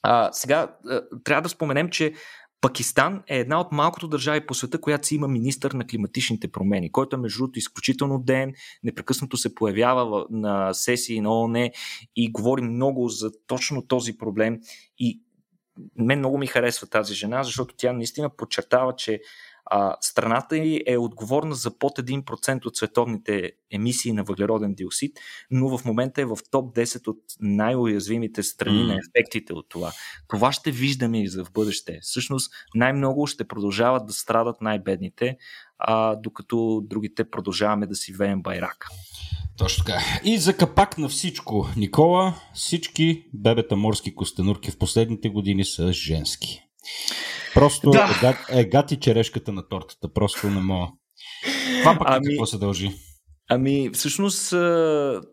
[0.03, 0.76] А, сега
[1.24, 2.14] трябва да споменем, че
[2.62, 6.91] Пакистан е една от малкото държави по света, която си има министър на климатичните промени,
[6.91, 8.53] който е между другото изключително ден,
[8.84, 11.70] непрекъснато се появява на сесии на ООН
[12.16, 14.60] и говори много за точно този проблем.
[14.97, 15.22] И
[15.97, 19.22] мен много ми харесва тази жена, защото тя наистина подчертава, че
[19.72, 25.20] А, страната й е отговорна за под 1% от световните емисии на въглероден диоксид,
[25.51, 28.88] но в момента е в топ 10 от най-уязвимите страни mm.
[28.88, 29.91] на ефектите от това.
[30.28, 31.99] Това ще виждаме и за в бъдеще.
[32.01, 35.38] Всъщност най-много ще продължават да страдат най-бедните,
[35.80, 38.88] а, докато другите продължаваме да си веем байрак.
[39.57, 39.99] Точно така.
[40.24, 46.61] И за капак на всичко, Никола, всички бебета морски костенурки в последните години са женски.
[47.53, 48.37] Просто да.
[48.51, 50.13] е, гати черешката на тортата.
[50.13, 50.87] Просто не мога.
[51.79, 52.27] Това пък ами...
[52.27, 52.91] какво се дължи?
[53.51, 54.49] Ами, всъщност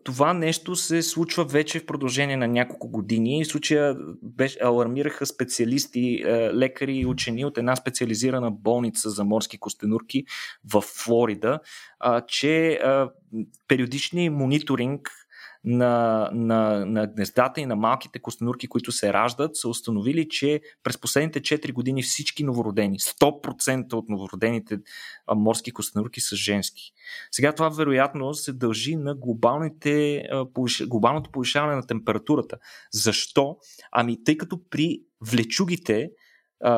[0.03, 3.43] това нещо се случва вече в продължение на няколко години.
[3.43, 10.23] В случая беше, алармираха специалисти, лекари и учени от една специализирана болница за морски костенурки
[10.73, 11.59] в Флорида,
[12.27, 12.79] че
[13.67, 15.11] периодичният мониторинг
[15.69, 20.97] на, на, на гнездата и на малките костенурки, които се раждат, са установили, че през
[20.97, 24.77] последните 4 години всички новородени, 100% от новородените
[25.35, 26.91] морски костенурки са женски.
[27.31, 30.23] Сега това вероятно се дължи на глобалните,
[30.87, 32.57] глобалното повишаване на температурата.
[32.93, 33.57] Защо?
[33.91, 36.09] Ами тъй като при влечугите,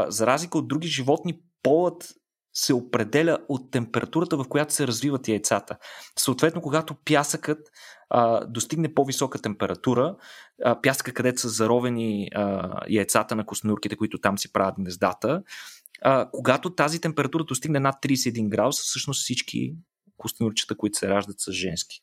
[0.07, 2.13] за разлика от други животни, полът
[2.53, 5.77] се определя от температурата, в която се развиват яйцата.
[6.19, 7.59] Съответно, когато пясъкът
[8.09, 10.15] а, достигне по-висока температура,
[10.65, 15.43] а, пясъка, където са заровени а, яйцата на коснурките, които там си правят гнездата,
[16.01, 19.75] а, когато тази температура достигне над 31 градуса, всъщност всички
[20.19, 22.01] костенурчета, които се раждат са женски.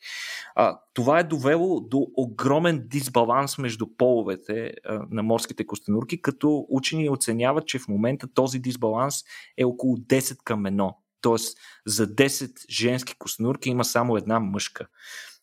[0.54, 7.10] А, това е довело до огромен дисбаланс между половете а, на морските костенурки, като учени
[7.10, 9.14] оценяват, че в момента този дисбаланс
[9.58, 10.94] е около 10 към 1.
[11.20, 14.86] Тоест за 10 женски костенурки има само една мъжка.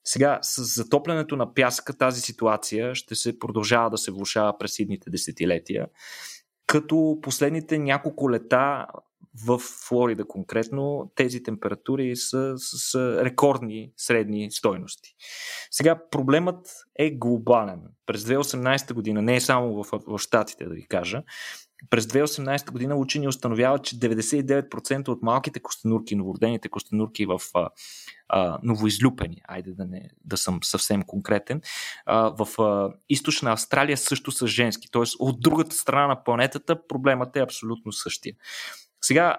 [0.06, 5.10] Сега, с затоплянето на пясъка тази ситуация ще се продължава да се влушава през идните
[5.10, 5.88] десетилетия,
[6.68, 8.86] като последните няколко лета
[9.46, 15.16] в Флорида конкретно тези температури са с рекордни средни стойности.
[15.72, 16.68] Сега проблемът
[17.00, 17.82] е глобален.
[18.06, 21.24] През 2018 година, не е само в, в Штатите да ви кажа,
[21.90, 27.70] през 2018 година учени установяват, че 99% от малките костенурки, новородените костенурки в а,
[28.30, 31.62] а, новоизлюпени, айде да, не, да съм съвсем конкретен,
[32.06, 34.92] а, в а, източна Австралия също са женски.
[34.92, 38.36] Тоест от другата страна на планетата проблемът е абсолютно същия.
[39.04, 39.38] Сега,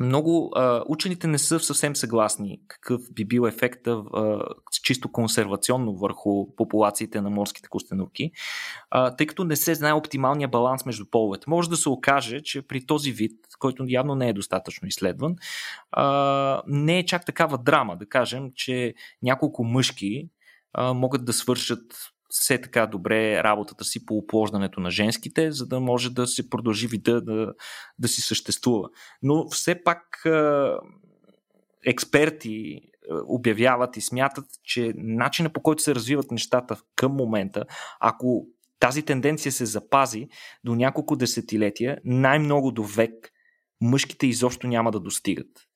[0.00, 4.40] много а, учените не са съвсем съгласни какъв би бил ефекта а,
[4.82, 8.30] чисто консервационно върху популациите на морските костенурки,
[8.90, 11.44] а, тъй като не се знае оптималния баланс между половете.
[11.48, 15.36] Може да се окаже, че при този вид, който явно не е достатъчно изследван,
[15.90, 17.96] а, не е чак такава драма.
[17.96, 20.28] Да кажем, че няколко мъжки
[20.72, 21.82] а, могат да свършат
[22.40, 26.86] все така добре работата си по оплождането на женските, за да може да се продължи
[26.86, 27.52] вида да,
[27.98, 28.88] да си съществува.
[29.22, 30.26] Но все пак
[31.86, 32.80] експерти
[33.26, 37.64] обявяват и смятат, че начина по който се развиват нещата към момента,
[38.00, 38.46] ако
[38.80, 40.28] тази тенденция се запази
[40.64, 43.30] до няколко десетилетия, най-много до век
[43.80, 45.67] мъжките изобщо няма да достигат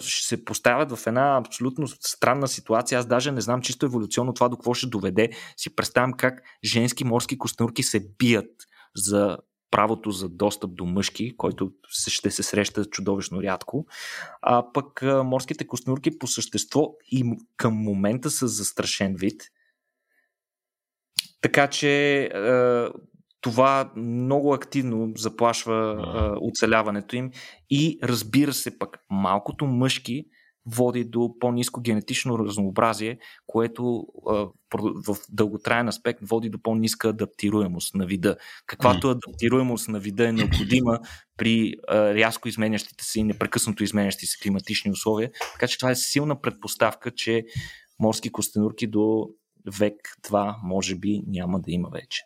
[0.00, 2.98] ще се поставят в една абсолютно странна ситуация.
[2.98, 5.30] Аз даже не знам чисто еволюционно това до какво ще доведе.
[5.56, 8.50] Си представям как женски морски костенурки се бият
[8.96, 9.38] за
[9.70, 13.86] правото за достъп до мъжки, който ще се среща чудовищно рядко.
[14.42, 17.24] А пък морските костенурки по същество и
[17.56, 19.42] към момента са застрашен вид.
[21.40, 22.30] Така че
[23.40, 27.30] това много активно заплашва а, оцеляването им
[27.70, 30.24] и разбира се пък малкото мъжки
[30.66, 34.46] води до по-низко генетично разнообразие, което а,
[35.06, 38.36] в дълготраен аспект води до по-ниска адаптируемост на вида.
[38.66, 40.98] Каквато адаптируемост на вида е необходима
[41.36, 45.30] при а, рязко изменящите се и непрекъснато изменящи се климатични условия.
[45.52, 47.44] Така че това е силна предпоставка, че
[48.00, 49.28] морски костенурки до
[49.78, 49.94] век
[50.28, 52.22] 2 може би няма да има вече.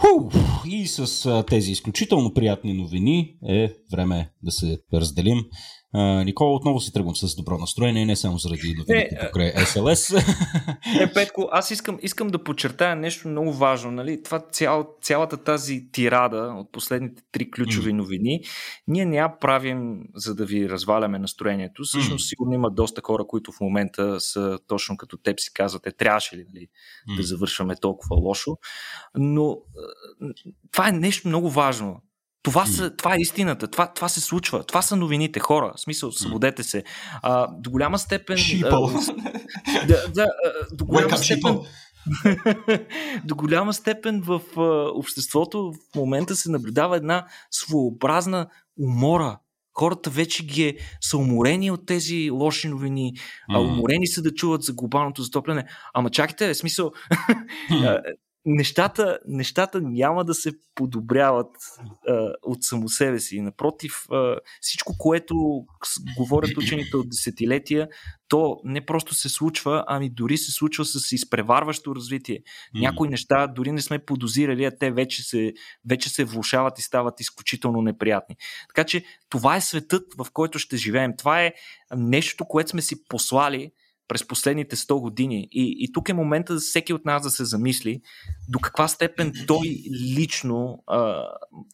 [0.00, 0.30] Ху,
[0.66, 5.44] и с тези изключително приятни новини е време да се разделим.
[5.92, 10.10] А, Никола, отново си тръгвам с добро настроение, не само заради новините покрай СЛС.
[11.00, 13.90] Е, Петко, аз искам, искам да подчертая нещо много важно.
[13.90, 14.22] Нали?
[14.22, 18.40] Това цял, цялата тази тирада от последните три ключови новини,
[18.88, 21.82] ние не я правим за да ви разваляме настроението.
[21.84, 26.36] Всъщност, сигурно има доста хора, които в момента са точно като теб си казвате, трябваше
[26.36, 26.66] ли нали,
[27.16, 28.56] да завършваме толкова лошо.
[29.14, 29.58] Но
[30.72, 32.02] това е нещо много важно.
[32.42, 36.12] Това, са, това е истината, това, това се случва, това са новините, хора, в смисъл,
[36.12, 36.84] свободете се.
[37.22, 38.38] А, до голяма степен...
[38.64, 38.70] А,
[39.86, 40.26] да, да,
[40.72, 41.58] до голяма степен...
[43.24, 48.46] до голяма степен в а, обществото в момента се наблюдава една своеобразна
[48.78, 49.38] умора.
[49.72, 53.12] Хората вече ги е, са уморени от тези лоши новини,
[53.50, 53.58] mm.
[53.58, 55.64] уморени са да чуват за глобалното затопляне.
[55.94, 56.92] Ама чакайте, в смисъл,
[58.46, 61.56] нещата, нещата няма да се подобряват
[62.08, 63.40] а, от само себе си.
[63.40, 65.34] Напротив, а, всичко, което
[66.16, 67.88] говорят учените от десетилетия,
[68.28, 72.38] то не просто се случва, ами дори се случва с изпреварващо развитие.
[72.74, 75.52] Някои неща дори не сме подозирали, а те вече се,
[75.88, 78.36] вече се влушават и стават изключително неприятни.
[78.68, 81.12] Така че това е светът, в който ще живеем.
[81.18, 81.52] Това е
[81.96, 83.70] нещо, което сме си послали
[84.10, 85.48] през последните 100 години.
[85.52, 88.00] И, и тук е момента за всеки от нас да се замисли
[88.48, 89.76] до каква степен той
[90.16, 91.24] лично а,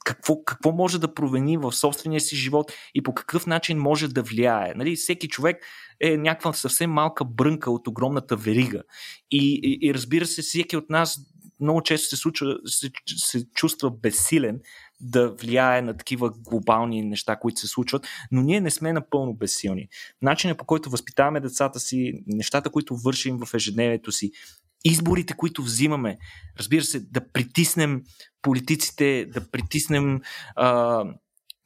[0.04, 4.22] какво, какво може да провени в собствения си живот и по какъв начин може да
[4.22, 4.74] влияе.
[4.76, 5.56] Нали, всеки човек
[6.00, 8.82] е някаква съвсем малка брънка от огромната верига.
[9.30, 11.20] И, и, и разбира се, всеки от нас
[11.60, 14.60] много често се, случва, се, се чувства безсилен
[15.00, 19.88] да влияе на такива глобални неща, които се случват, но ние не сме напълно безсилни.
[20.22, 24.30] Начинът по който възпитаваме децата си, нещата, които вършим в ежедневието си,
[24.84, 26.18] изборите, които взимаме,
[26.58, 28.02] разбира се, да притиснем
[28.42, 30.20] политиците, да притиснем
[30.56, 31.04] а,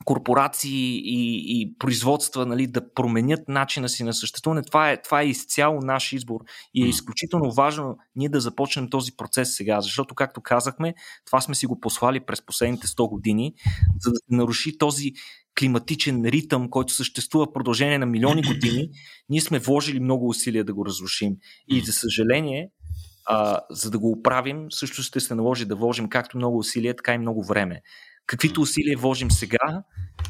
[0.05, 4.63] корпорации и, и производства нали, да променят начина си на съществуване.
[4.63, 6.41] Това е, това е изцяло наш избор.
[6.75, 10.95] И е изключително важно ние да започнем този процес сега, защото, както казахме,
[11.27, 13.55] това сме си го послали през последните 100 години,
[14.01, 15.13] за да се наруши този
[15.59, 18.89] климатичен ритъм, който съществува в продължение на милиони години,
[19.29, 21.37] ние сме вложили много усилия да го разрушим.
[21.69, 22.71] И за съжаление,
[23.27, 27.15] а, за да го оправим, също ще се наложи да вложим както много усилия, така
[27.15, 27.83] и много време
[28.31, 29.83] каквито усилия вложим сега,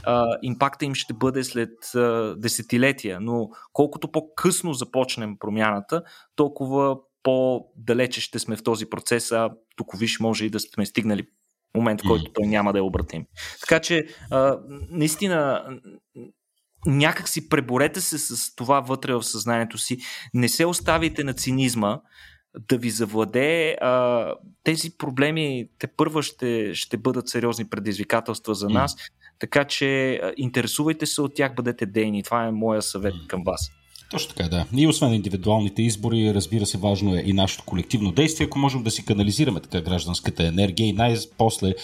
[0.04, 3.20] а, импакта им ще бъде след а, десетилетия.
[3.20, 6.02] Но колкото по-късно започнем промяната,
[6.36, 11.26] толкова по-далече ще сме в този процес, а тук виж може и да сме стигнали
[11.74, 13.26] момент, в който той няма да е обратим.
[13.60, 14.58] Така че, а,
[14.90, 15.64] наистина,
[16.86, 19.98] някак си преборете се с това вътре в съзнанието си.
[20.34, 22.00] Не се оставите на цинизма,
[22.68, 23.76] да ви завладее.
[23.80, 24.34] А,
[24.64, 29.10] тези проблеми те първа ще, ще бъдат сериозни предизвикателства за нас, mm.
[29.38, 32.22] така че интересувайте се от тях, бъдете дейни.
[32.22, 33.26] Това е моя съвет mm.
[33.26, 33.70] към вас.
[34.10, 34.66] Точно така, да.
[34.76, 38.90] И освен индивидуалните избори, разбира се, важно е и нашето колективно действие, ако можем да
[38.90, 41.74] си канализираме така гражданската енергия и най-после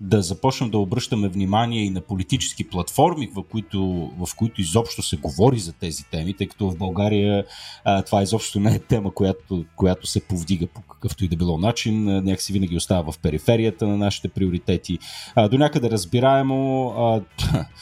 [0.00, 5.16] да започнем да обръщаме внимание и на политически платформи, в които, в които изобщо се
[5.16, 7.44] говори за тези теми, тъй като в България
[7.84, 11.58] а, това изобщо не е тема, която, която се повдига по какъвто и да било
[11.58, 12.04] начин.
[12.04, 14.98] Някакси винаги остава в периферията на нашите приоритети.
[15.34, 17.20] А, до някъде разбираемо, а,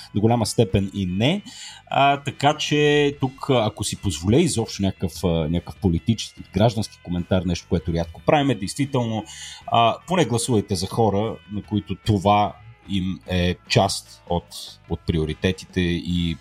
[0.14, 1.42] до голяма степен и не.
[1.94, 7.92] А, така че тук, ако си позволя изобщо някакъв, някакъв политически, граждански коментар, нещо, което
[7.92, 9.24] рядко правиме, действително,
[9.66, 12.56] а, поне гласувайте за хора, на които това
[12.88, 14.44] им е част от,
[14.90, 16.36] от приоритетите и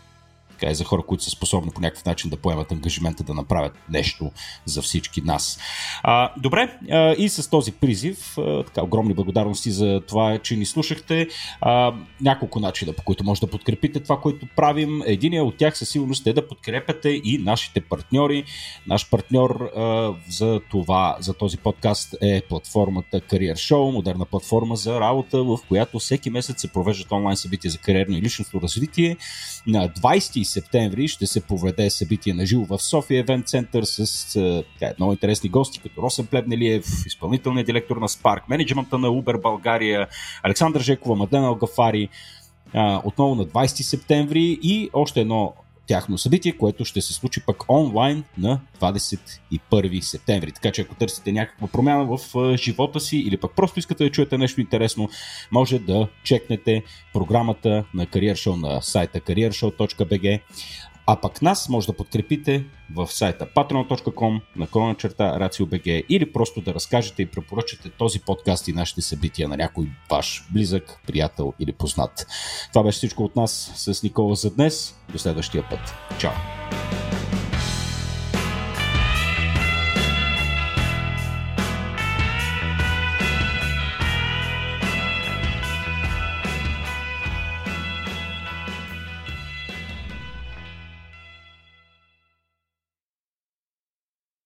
[0.62, 4.32] така, за хора, които са способни по някакъв начин да поемат ангажимента да направят нещо
[4.66, 5.60] за всички нас.
[6.04, 10.66] А, добре, а, и с този призив, а, така, огромни благодарности за това, че ни
[10.66, 11.28] слушахте.
[11.62, 15.02] А, няколко начина, по които може да подкрепите това, което правим.
[15.06, 18.44] Единият от тях със сигурност е да подкрепяте и нашите партньори.
[18.88, 25.00] Наш партньор а, за това, за този подкаст е платформата Career Show, модерна платформа за
[25.00, 29.18] работа, в която всеки месец се провеждат онлайн събития за кариерно и личностно развитие.
[29.68, 34.94] На 20 септември ще се проведе събитие на живо в София Евент Център с така,
[35.00, 40.08] много интересни гости, като Росен Плебнелиев, изпълнителният директор на Spark, менеджмента на Uber България,
[40.44, 42.10] Александър Жекова, Мадена Алгафари,
[43.04, 45.54] отново на 20 септември и още едно
[45.92, 50.52] тяхно събитие, което ще се случи пък онлайн на 21 септември.
[50.52, 52.18] Така че ако търсите някаква промяна в
[52.58, 55.10] живота си или пък просто искате да чуете нещо интересно,
[55.52, 56.84] може да чекнете
[57.14, 60.42] програмата на Career Show на сайта careershow.bg.
[61.08, 66.62] А пък нас може да подкрепите в сайта patreon.com на крона черта RACIO.BG или просто
[66.62, 71.72] да разкажете и препоръчате този подкаст и нашите събития на някой ваш близък, приятел или
[71.72, 72.28] познат.
[72.74, 74.96] Това беше всичко от нас с Никола за днес.
[75.12, 75.80] До следващия път.
[76.20, 76.32] Чао!